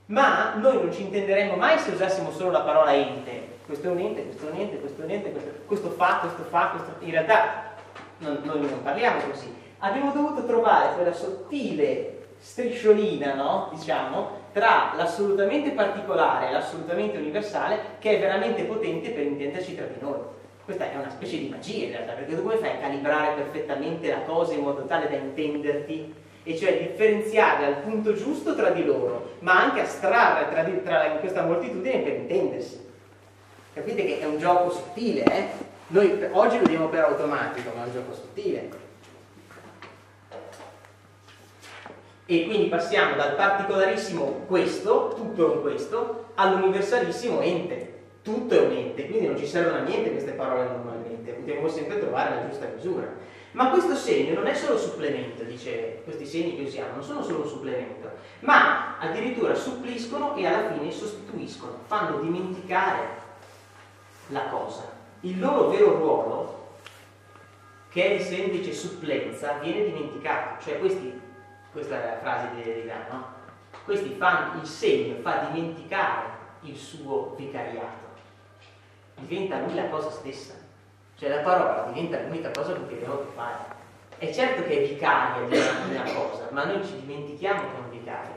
[0.07, 3.59] Ma noi non ci intenderemmo mai se usassimo solo la parola ente.
[3.67, 6.19] Questo è un ente, questo è un ente, questo è un ente, questo, questo fa,
[6.21, 7.05] questo fa, questo...
[7.05, 7.75] In realtà
[8.19, 9.55] non, noi non parliamo così.
[9.81, 13.69] Abbiamo dovuto trovare quella sottile strisciolina, no?
[13.75, 20.01] Diciamo, tra l'assolutamente particolare e l'assolutamente universale che è veramente potente per intenderci tra di
[20.01, 20.19] noi.
[20.65, 24.09] Questa è una specie di magia in realtà, perché tu come fai a calibrare perfettamente
[24.09, 26.29] la cosa in modo tale da intenderti?
[26.43, 31.01] E cioè differenziare al punto giusto tra di loro, ma anche astrarre tra, di, tra
[31.21, 32.89] questa moltitudine per intendersi.
[33.75, 35.45] Capite che è un gioco sottile, eh?
[35.89, 38.69] Noi oggi lo diamo per automatico, ma è un gioco sottile.
[42.27, 47.99] E quindi passiamo dal particolarissimo questo, tutto è un questo, all'universalissimo ente.
[48.23, 51.99] Tutto è un ente, quindi non ci servono a niente queste parole normalmente, dobbiamo sempre
[51.99, 53.09] trovare la giusta misura.
[53.53, 57.43] Ma questo segno non è solo supplemento, dice questi segni che usiamo, non sono solo
[57.43, 58.11] un supplemento,
[58.41, 63.09] ma addirittura suppliscono e alla fine sostituiscono, fanno dimenticare
[64.29, 64.89] la cosa.
[65.21, 66.69] Il loro vero ruolo,
[67.89, 71.29] che è di semplice supplenza, viene dimenticato, cioè questi
[71.73, 73.39] questa è la frase di Derrida, no?
[73.85, 76.27] Questi fanno il segno, fa dimenticare
[76.63, 78.09] il suo vicariato.
[79.15, 80.55] Diventa lui la cosa stessa.
[81.21, 83.59] Cioè la parola diventa l'unica cosa che fare.
[84.17, 87.91] È certo che è vicaria di una, cosa, ma noi ci dimentichiamo che è un
[87.91, 88.35] vicario.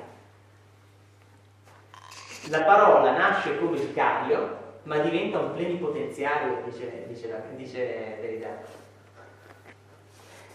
[2.49, 8.49] La parola nasce come vicario, ma diventa un plenipotenziario, dice, dice, dice Derrida.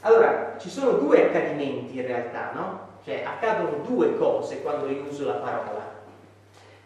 [0.00, 2.88] Allora, ci sono due accadimenti in realtà, no?
[3.04, 5.96] Cioè, accadono due cose quando io uso la parola.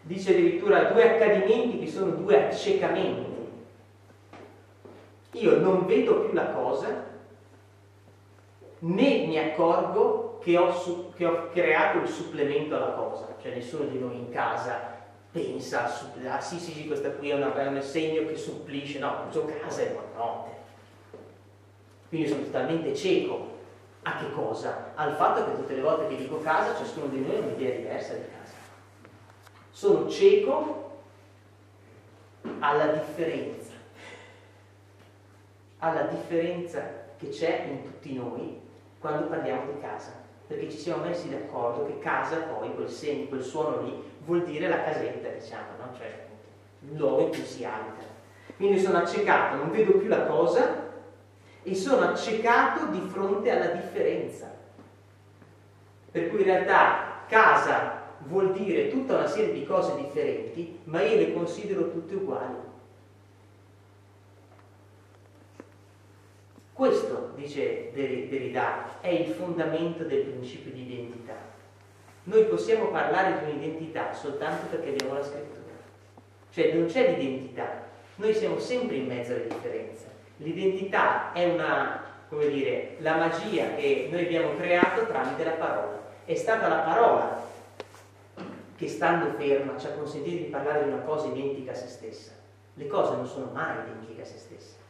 [0.03, 3.32] Dice addirittura due accadimenti che sono due accecamenti.
[5.33, 7.05] Io non vedo più la cosa,
[8.81, 13.35] né mi accorgo che ho, su, che ho creato il supplemento alla cosa.
[13.41, 14.91] Cioè, nessuno di noi in casa
[15.31, 15.85] pensa,
[16.29, 19.47] ah sì sì sì, questa qui è, una, è un segno che supplisce, no, uso
[19.47, 20.53] casa e buonanotte
[22.13, 23.61] quindi sono totalmente cieco.
[24.03, 24.93] A che cosa?
[24.97, 28.13] Al fatto che tutte le volte che dico casa, ciascuno di noi ha un'idea diversa
[28.13, 28.53] di casa.
[29.71, 31.01] Sono cieco
[32.59, 33.62] alla differenza,
[35.83, 36.81] alla differenza
[37.17, 38.61] che c'è in tutti noi
[39.01, 40.13] quando parliamo di casa,
[40.47, 44.69] perché ci siamo messi d'accordo che casa poi, quel segno, quel suono lì, vuol dire
[44.69, 45.97] la casetta, diciamo, no?
[45.97, 46.27] cioè
[46.89, 48.05] il luogo in cui si abita.
[48.57, 50.91] Quindi sono accecato, non vedo più la cosa
[51.65, 54.51] e sono accecato di fronte alla differenza.
[56.13, 61.17] Per cui in realtà casa vuol dire tutta una serie di cose differenti, ma io
[61.17, 62.71] le considero tutte uguali.
[66.83, 71.37] Questo, dice Derrida, è il fondamento del principio di identità.
[72.25, 75.77] Noi possiamo parlare di un'identità soltanto perché abbiamo la scrittura.
[76.51, 77.85] Cioè non c'è l'identità,
[78.17, 80.07] noi siamo sempre in mezzo alle differenze.
[80.39, 86.03] L'identità è una, come dire, la magia che noi abbiamo creato tramite la parola.
[86.25, 87.47] È stata la parola
[88.75, 92.33] che stando ferma ci ha consentito di parlare di una cosa identica a se stessa.
[92.75, 94.82] Le cose non sono mai identiche a se stesse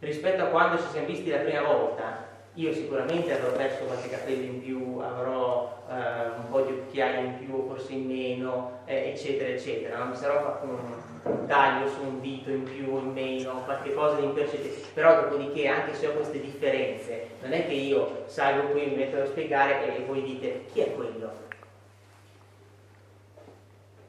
[0.00, 4.42] rispetto a quando ci siamo visti la prima volta, io sicuramente avrò perso qualche capello
[4.42, 9.50] in più, avrò eh, un po' di occhiaie in più forse in meno, eh, eccetera,
[9.50, 9.98] eccetera.
[9.98, 10.78] Non mi sarò fatto un,
[11.22, 14.88] un, taglio su un dito in più o in meno, qualche cosa di impercettibile.
[14.92, 19.20] Però dopodiché, anche se ho queste differenze, non è che io salgo qui, mi metto
[19.20, 21.48] a spiegare e voi dite chi è quello?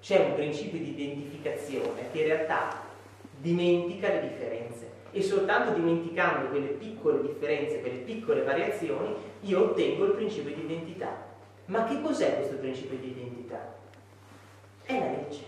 [0.01, 2.81] C'è un principio di identificazione che in realtà
[3.37, 4.80] dimentica le differenze
[5.11, 11.29] e soltanto dimenticando quelle piccole differenze, quelle piccole variazioni, io ottengo il principio di identità.
[11.65, 13.73] Ma che cos'è questo principio di identità?
[14.83, 15.43] È la legge.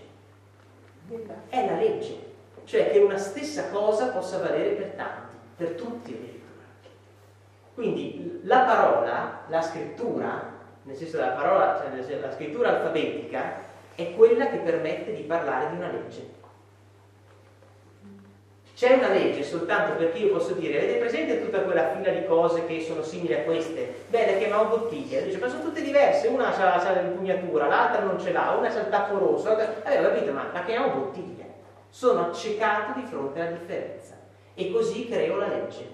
[1.48, 2.32] È la legge.
[2.64, 6.42] Cioè che una stessa cosa possa valere per tanti, per tutti addirittura.
[7.74, 10.52] Quindi la parola, la scrittura,
[10.84, 13.60] nel senso della parola, cioè la scrittura alfabetica,
[13.94, 16.42] è quella che permette di parlare di una legge.
[18.74, 22.66] C'è una legge soltanto perché io posso dire, avete presente tutta quella fila di cose
[22.66, 24.06] che sono simili a queste?
[24.08, 25.22] Beh, le chiamiamo bottiglie.
[25.22, 28.88] Dice, ma sono tutte diverse, una ha l'impugnatura, l'altra non ce l'ha, una ha il
[28.88, 29.56] tappo rosso.
[29.56, 31.44] Eh, capito, ma la chiamiamo bottiglia.
[31.88, 34.16] Sono accecato di fronte alla differenza.
[34.54, 35.88] E così creo la legge.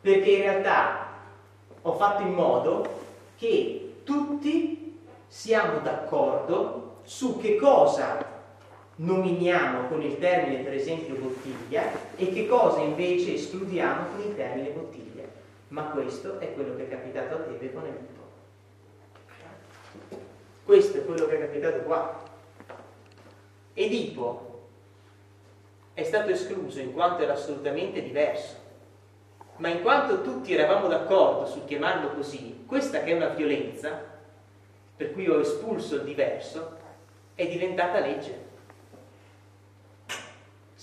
[0.00, 1.08] Perché in realtà
[1.82, 3.02] ho fatto in modo
[3.36, 8.35] che tutti siamo d'accordo su che cosa
[8.96, 14.70] nominiamo con il termine per esempio bottiglia e che cosa invece escludiamo con il termine
[14.70, 15.24] bottiglia.
[15.68, 18.24] Ma questo è quello che è capitato a Tebe con Edipo.
[20.64, 22.22] Questo è quello che è capitato qua.
[23.74, 24.68] Edipo
[25.92, 28.54] è stato escluso in quanto era assolutamente diverso,
[29.56, 34.02] ma in quanto tutti eravamo d'accordo sul chiamarlo così, questa che è una violenza,
[34.96, 36.76] per cui ho espulso il diverso,
[37.34, 38.45] è diventata legge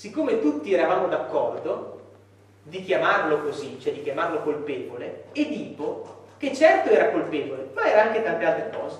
[0.04, 2.01] siccome tutti eravamo d'accordo
[2.64, 8.22] di chiamarlo così, cioè di chiamarlo colpevole, Edipo, che certo era colpevole, ma era anche
[8.22, 8.97] tante altre cose.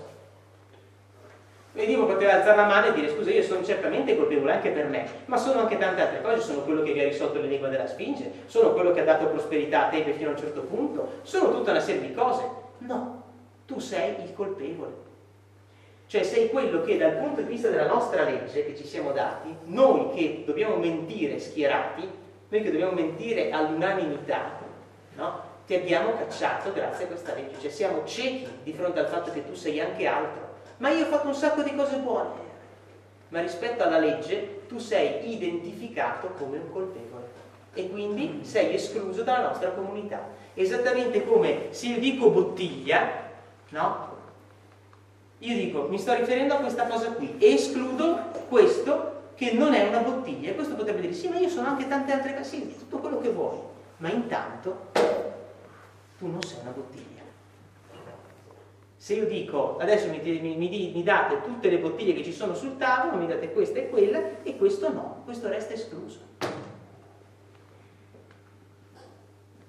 [1.74, 5.06] Edipo poteva alzare la mano e dire scusa io sono certamente colpevole anche per me,
[5.26, 8.32] ma sono anche tante altre cose, sono quello che vi ha risolto l'enigma della Sfinge,
[8.46, 11.72] sono quello che ha dato prosperità a Tebe fino a un certo punto, sono tutta
[11.72, 12.50] una serie di cose.
[12.78, 13.24] No,
[13.66, 15.12] tu sei il colpevole.
[16.08, 19.56] Cioè sei quello che dal punto di vista della nostra legge che ci siamo dati,
[19.66, 22.08] noi che dobbiamo mentire schierati,
[22.50, 24.60] noi che dobbiamo mentire all'unanimità,
[25.16, 25.52] no?
[25.66, 27.60] ti abbiamo cacciato grazie a questa legge.
[27.60, 30.52] Cioè siamo ciechi di fronte al fatto che tu sei anche altro.
[30.78, 32.52] Ma io ho fatto un sacco di cose buone.
[33.30, 37.42] Ma rispetto alla legge tu sei identificato come un colpevole
[37.74, 40.28] e quindi sei escluso dalla nostra comunità.
[40.54, 43.30] Esattamente come se io dico bottiglia,
[43.70, 44.13] no?
[45.44, 50.00] Io dico, mi sto riferendo a questa cosa qui, escludo questo che non è una
[50.00, 50.52] bottiglia.
[50.52, 53.20] E questo potrebbe dire, sì, ma io sono anche tante altre cose, sì, tutto quello
[53.20, 53.58] che vuoi.
[53.98, 54.92] Ma intanto
[56.18, 57.22] tu non sei una bottiglia.
[58.96, 62.56] Se io dico, adesso mi, mi, mi, mi, date tutte le bottiglie che ci sono
[62.56, 66.20] sul tavolo, mi date questa e quella, e questo no, questo resta escluso.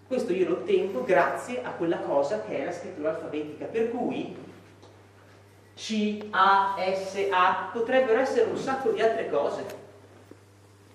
[0.07, 4.43] Questo io lo ottengo grazie a quella cosa che è la scrittura alfabetica, per cui
[5.75, 9.83] c, A, S, A, potrebbero essere un sacco di altre cose.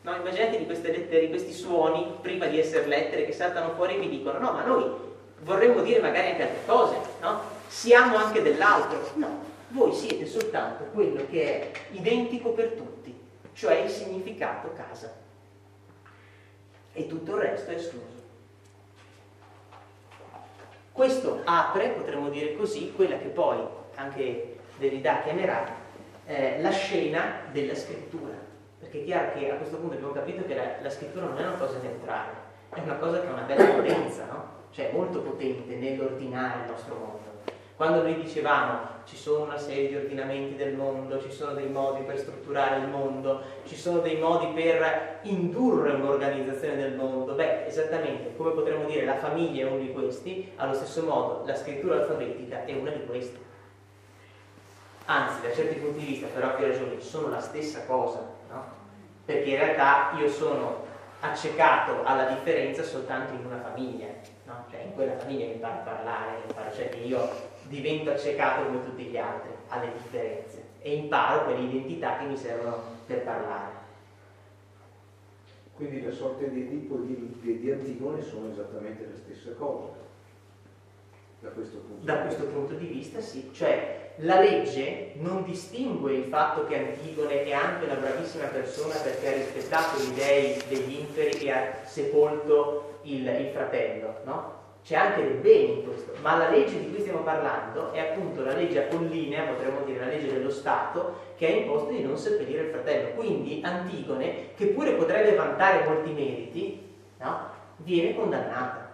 [0.02, 4.10] No, immaginatevi queste lettere, questi suoni, prima di essere lettere, che saltano fuori e vi
[4.10, 4.90] dicono, no, ma noi
[5.42, 7.42] vorremmo dire magari anche altre cose, no?
[7.68, 9.12] Siamo anche dell'altro.
[9.16, 13.14] No, voi siete soltanto quello che è identico per tutti,
[13.54, 15.14] cioè il significato casa.
[16.94, 18.18] E tutto il resto è escluso.
[20.92, 23.60] Questo apre, potremmo dire così, quella che poi
[23.96, 25.66] anche Derrida chiamerà
[26.26, 28.34] eh, la scena della scrittura.
[28.80, 31.42] Perché è chiaro che a questo punto abbiamo capito che la, la scrittura non è
[31.42, 32.32] una cosa neutrale,
[32.74, 34.58] è una cosa che ha una bella potenza, no?
[34.72, 37.28] Cioè molto potente nell'ordinare il nostro mondo.
[37.76, 42.04] Quando noi dicevamo ci sono una serie di ordinamenti del mondo, ci sono dei modi
[42.04, 48.36] per strutturare il mondo, ci sono dei modi per indurre un'organizzazione del mondo, beh, esattamente
[48.36, 52.66] come potremmo dire la famiglia è uno di questi, allo stesso modo la scrittura alfabetica
[52.66, 53.49] è una di queste.
[55.12, 58.64] Anzi, da certi punti di vista, per ovvie ragioni, sono la stessa cosa, no?
[59.26, 60.86] Perché in realtà io sono
[61.22, 64.06] accecato alla differenza soltanto in una famiglia,
[64.46, 64.66] no?
[64.70, 67.28] Cioè in quella famiglia mi imparo a parlare, imparo, cioè che io
[67.64, 72.80] divento accecato come tutti gli altri alle differenze e imparo quelle identità che mi servono
[73.08, 73.78] per parlare.
[75.74, 80.09] Quindi le sorte di Edipo e di, di Antigone sono esattamente le stesse cose.
[81.42, 86.66] Da questo, da questo punto di vista sì, cioè la legge non distingue il fatto
[86.66, 91.52] che Antigone è anche una bravissima persona perché ha rispettato gli dei degli inferi e
[91.52, 94.58] ha sepolto il, il fratello, no?
[94.84, 98.44] C'è anche del bene in questo, ma la legge di cui stiamo parlando è appunto
[98.44, 102.64] la legge apollinea, potremmo dire la legge dello Stato, che ha imposto di non seppellire
[102.64, 103.10] il fratello.
[103.16, 107.50] Quindi Antigone, che pure potrebbe vantare molti meriti, no?
[107.78, 108.92] viene condannata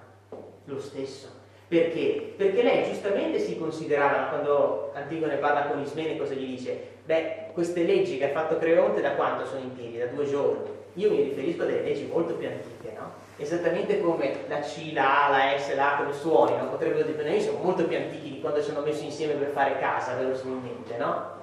[0.65, 1.43] lo stesso.
[1.67, 2.33] Perché?
[2.37, 6.93] Perché lei giustamente si considerava, quando Antigone parla con Ismene, cosa gli dice?
[7.05, 9.97] Beh, queste leggi che ha fatto Creonte da quanto sono in piedi?
[9.97, 10.69] Da due giorni.
[10.93, 13.11] Io mi riferisco a delle leggi molto più antiche, no?
[13.37, 16.69] Esattamente come la C, la A, la S, la A come suoni, no?
[16.69, 20.15] potrebbero dipendere, sono molto più antichi di quando ci hanno messo insieme per fare casa,
[20.15, 21.33] verosimilmente, no?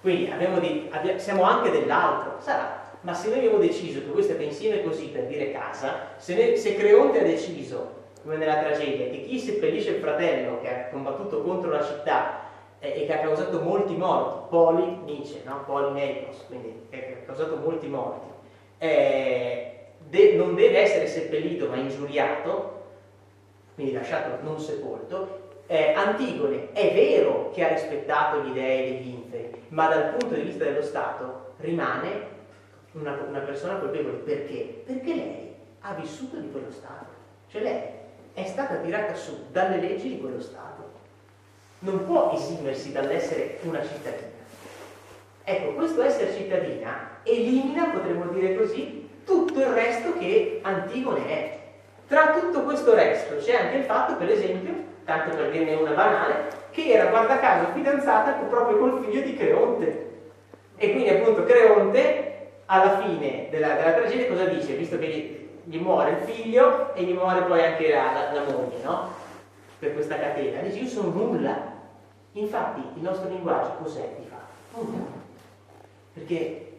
[0.00, 2.88] Quindi di, abbiamo, siamo anche dell'altro, sarà.
[3.02, 6.56] Ma se noi abbiamo deciso che voi state insieme così per dire casa, se, ne,
[6.56, 11.42] se Creonte ha deciso, come nella tragedia, che chi seppellisce il fratello che ha combattuto
[11.42, 12.40] contro la città
[12.78, 15.64] e, e che ha causato molti morti, Poli Nietzsche, no?
[15.64, 18.26] Poli Neikos, quindi che ha causato molti morti,
[18.78, 22.78] eh, de- non deve essere seppellito ma ingiuriato,
[23.74, 29.62] quindi lasciato non sepolto, eh, Antigone è vero che ha rispettato gli dei degli inferi,
[29.68, 32.38] ma dal punto di vista dello Stato rimane
[32.92, 34.16] una, una persona colpevole.
[34.16, 34.82] Perché?
[34.84, 37.18] Perché lei ha vissuto di quello Stato.
[37.46, 37.82] Cioè lei
[38.34, 40.88] è stata tirata su dalle leggi di quello Stato.
[41.80, 44.28] Non può esimersi dall'essere una cittadina.
[45.44, 51.58] Ecco, questo essere cittadina elimina, potremmo dire così, tutto il resto che Antigone è.
[52.06, 54.72] Tra tutto questo resto c'è anche il fatto, per esempio,
[55.04, 60.08] tanto per dirne una banale, che era guarda caso fidanzata proprio col figlio di Creonte.
[60.76, 62.30] E quindi appunto Creonte
[62.66, 64.74] alla fine della, della tragedia cosa dice?
[64.74, 68.82] Visto che gli, muore il figlio e gli muore poi anche la, la, la moglie,
[68.82, 69.08] no?
[69.78, 70.60] Per questa catena.
[70.60, 71.78] Dice io sono nulla.
[72.32, 74.84] Infatti il nostro linguaggio cos'è di fatto?
[74.84, 75.04] Nulla.
[76.12, 76.78] Perché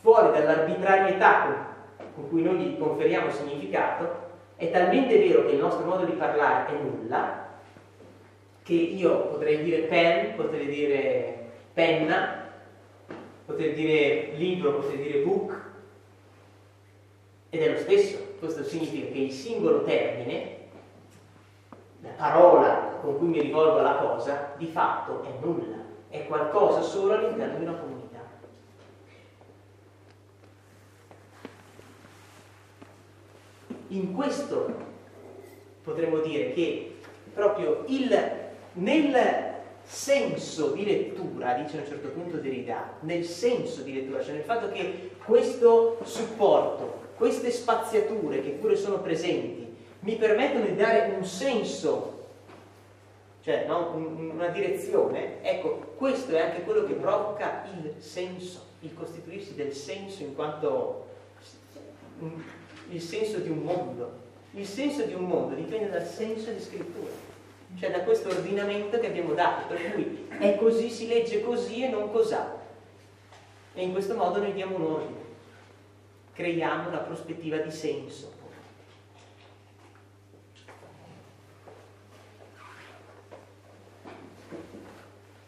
[0.00, 1.72] fuori dall'arbitrarietà
[2.14, 4.22] con cui noi gli conferiamo significato,
[4.56, 7.48] è talmente vero che il nostro modo di parlare è nulla,
[8.62, 12.50] che io potrei dire pen, potrei dire penna,
[13.44, 15.63] potrei dire libro, potrei dire book,
[17.54, 18.18] ed è lo stesso.
[18.38, 20.56] Questo significa che il singolo termine,
[22.02, 25.76] la parola con cui mi rivolgo alla cosa, di fatto è nulla,
[26.08, 28.02] è qualcosa solo all'interno di una comunità.
[33.88, 34.74] in questo
[35.84, 36.96] potremmo dire che
[37.32, 38.10] proprio il,
[38.72, 39.16] nel
[39.84, 44.42] senso di lettura, dice a un certo punto Derrida, nel senso di lettura, cioè nel
[44.42, 51.24] fatto che questo supporto, queste spaziature che pure sono presenti, mi permettono di dare un
[51.24, 52.26] senso,
[53.42, 53.92] cioè no?
[53.94, 60.22] una direzione, ecco, questo è anche quello che provoca il senso, il costituirsi del senso
[60.22, 61.06] in quanto
[62.90, 64.22] il senso di un mondo.
[64.52, 67.10] Il senso di un mondo dipende dal senso di scrittura,
[67.76, 71.88] cioè da questo ordinamento che abbiamo dato, per cui è così, si legge così e
[71.88, 72.62] non cos'ha.
[73.74, 75.23] E in questo modo noi diamo un ordine,
[76.34, 78.32] creiamo una prospettiva di senso.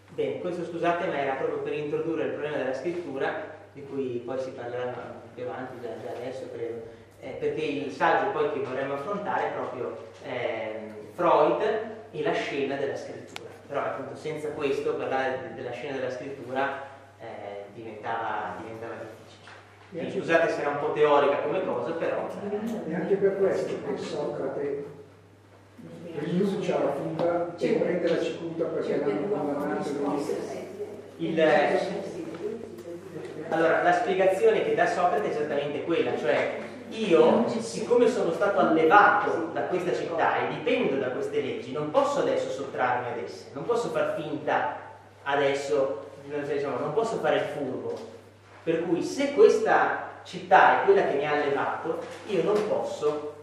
[0.09, 4.39] Bene, questo scusate ma era proprio per introdurre il problema della scrittura, di cui poi
[4.41, 8.95] si parlerà più avanti, già, già adesso credo eh, perché il saggio poi che vorremmo
[8.95, 11.63] affrontare è proprio eh, Freud
[12.11, 13.51] e la scena della scrittura.
[13.67, 16.83] Però appunto senza questo parlare de- della scena della scrittura
[17.19, 18.76] eh, diventava, diventava
[20.11, 22.29] scusate se era un po' teorica come cosa, però...
[22.89, 24.85] E anche per questo che Socrate
[26.19, 29.89] rinuncia alla fuga e prende la cicuta perché l'hanno condannato
[31.19, 31.41] il,
[33.49, 36.59] allora, la spiegazione che dà Socrate è esattamente quella, cioè
[36.91, 42.21] io, siccome sono stato allevato da questa città e dipendo da queste leggi, non posso
[42.21, 44.77] adesso sottrarmi ad esse, non posso far finta
[45.25, 48.15] adesso, diciamo, non posso fare il furbo.
[48.67, 53.35] Per cui se questa città è quella che mi ha allevato, io non posso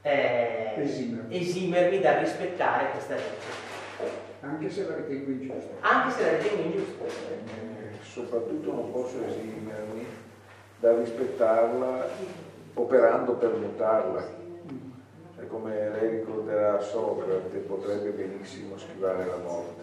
[0.00, 1.36] eh, esimermi.
[1.36, 4.12] esimermi dal rispettare questa legge.
[4.40, 5.74] Anche se la ritengo ingiusta.
[5.80, 7.04] Anche se la ritengo ingiusta.
[7.04, 10.06] Eh, soprattutto non posso esimermi
[10.80, 12.08] da rispettarla
[12.72, 14.26] operando per mutarla.
[15.38, 19.82] E come lei ricorderà Socrate, potrebbe benissimo schivare la morte.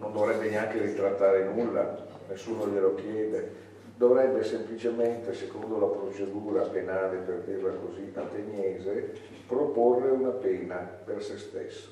[0.00, 3.70] Non dovrebbe neanche ritrattare nulla, nessuno glielo chiede.
[3.96, 9.12] Dovrebbe semplicemente, secondo la procedura penale, per dirla così, ateniese,
[9.46, 11.90] proporre una pena per se stesso.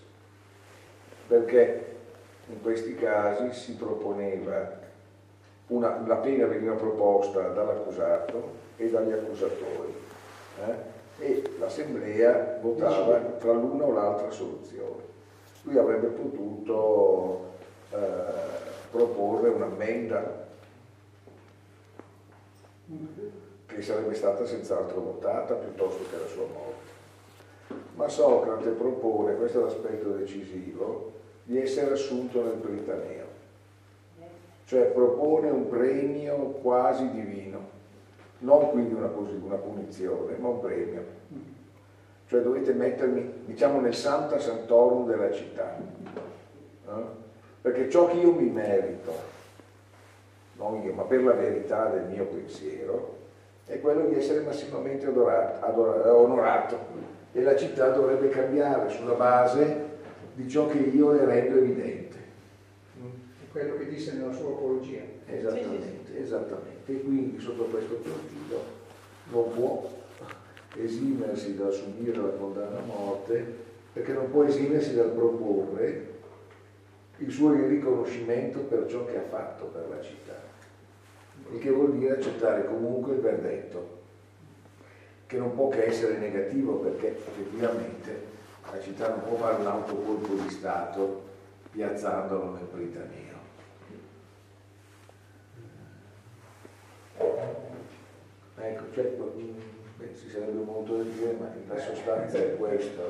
[1.29, 1.87] Perché
[2.49, 4.79] in questi casi si proponeva
[5.69, 9.95] una, la pena veniva proposta dall'accusato e dagli accusatori
[10.67, 11.25] eh?
[11.25, 15.03] e l'assemblea votava tra l'una o l'altra soluzione.
[15.63, 17.53] Lui avrebbe potuto
[17.93, 20.49] eh, proporre un'ammenda
[23.67, 26.89] che sarebbe stata senz'altro votata piuttosto che la sua morte.
[27.95, 31.13] Ma Socrate propone, questo è l'aspetto decisivo,
[31.45, 33.31] di essere assunto nel Britaneo
[34.71, 37.59] cioè propone un premio quasi divino,
[38.39, 39.11] non quindi una,
[39.43, 41.05] una punizione, ma un premio.
[42.29, 45.77] Cioè dovete mettermi, diciamo, nel Santa Santorum della città,
[46.87, 47.20] no?
[47.61, 49.13] Perché ciò che io mi merito,
[50.57, 53.19] non io, ma per la verità del mio pensiero,
[53.67, 56.79] è quello di essere massimamente adorato, adorato, onorato
[57.33, 59.89] e la città dovrebbe cambiare sulla base
[60.35, 62.11] di ciò che io le rendo evidente
[63.51, 65.03] quello che disse nella sua apologia.
[65.27, 66.93] Esattamente, esattamente.
[66.93, 68.79] E quindi sotto questo profilo
[69.33, 69.91] non può
[70.77, 76.10] esimersi dal subire la condanna a morte perché non può esimersi dal proporre
[77.21, 80.39] il suo riconoscimento per ciò che ha fatto per la città,
[81.53, 83.99] il che vuol dire accettare comunque il verdetto,
[85.27, 88.29] che non può che essere negativo perché effettivamente
[88.71, 91.29] la città non può fare un autocolpo di Stato
[91.71, 93.39] piazzandolo nel Britannia.
[98.63, 103.03] Ecco, cioè, beh, ci sarebbe molto da dire, ma la sostanza è questa?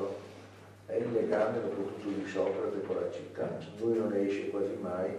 [0.91, 3.57] È il legame soprattutto di Socrate con la città.
[3.79, 5.09] Lui non esce quasi mai,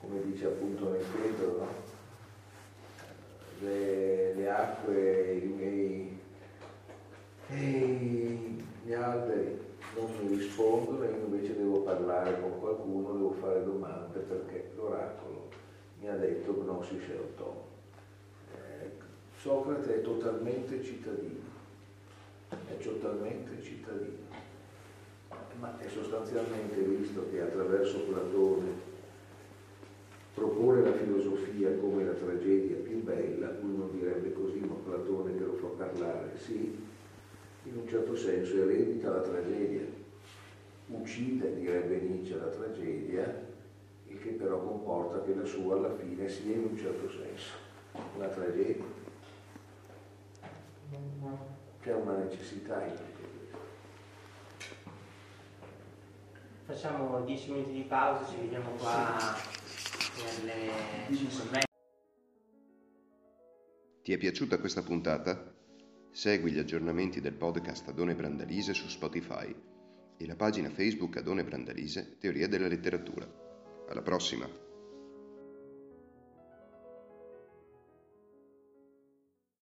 [0.00, 1.68] come dice appunto nel Pedro, no?
[3.60, 6.18] le, le, acque, i miei,
[7.48, 9.56] e gli alberi
[9.94, 15.48] non mi rispondono e invece devo parlare con qualcuno, devo fare domande perché l'oracolo
[16.00, 17.54] mi ha detto Gnosis Erotom.
[19.38, 21.44] Socrate è totalmente cittadino,
[22.48, 24.26] è totalmente cittadino,
[25.58, 28.94] ma è sostanzialmente visto che attraverso Platone
[30.34, 35.54] propone la filosofia come la tragedia più bella, uno direbbe così, ma Platone che lo
[35.54, 36.84] fa parlare, sì,
[37.64, 39.82] in un certo senso eredita la tragedia,
[40.88, 43.44] uccide, direbbe Nietzsche, la tragedia,
[44.08, 47.54] il che però comporta che la sua alla fine sia in un certo senso
[48.14, 48.84] una tragedia.
[51.82, 53.58] C'è una necessità in tutto questo.
[56.66, 59.36] Facciamo 10 minuti di pausa, ci vediamo qua
[60.16, 61.60] per le 5
[64.02, 65.54] Ti è piaciuta questa puntata?
[66.10, 69.54] Segui gli aggiornamenti del podcast Adone Brandalise su Spotify
[70.16, 73.30] e la pagina Facebook Adone Brandalise Teoria della letteratura.
[73.88, 74.65] Alla prossima!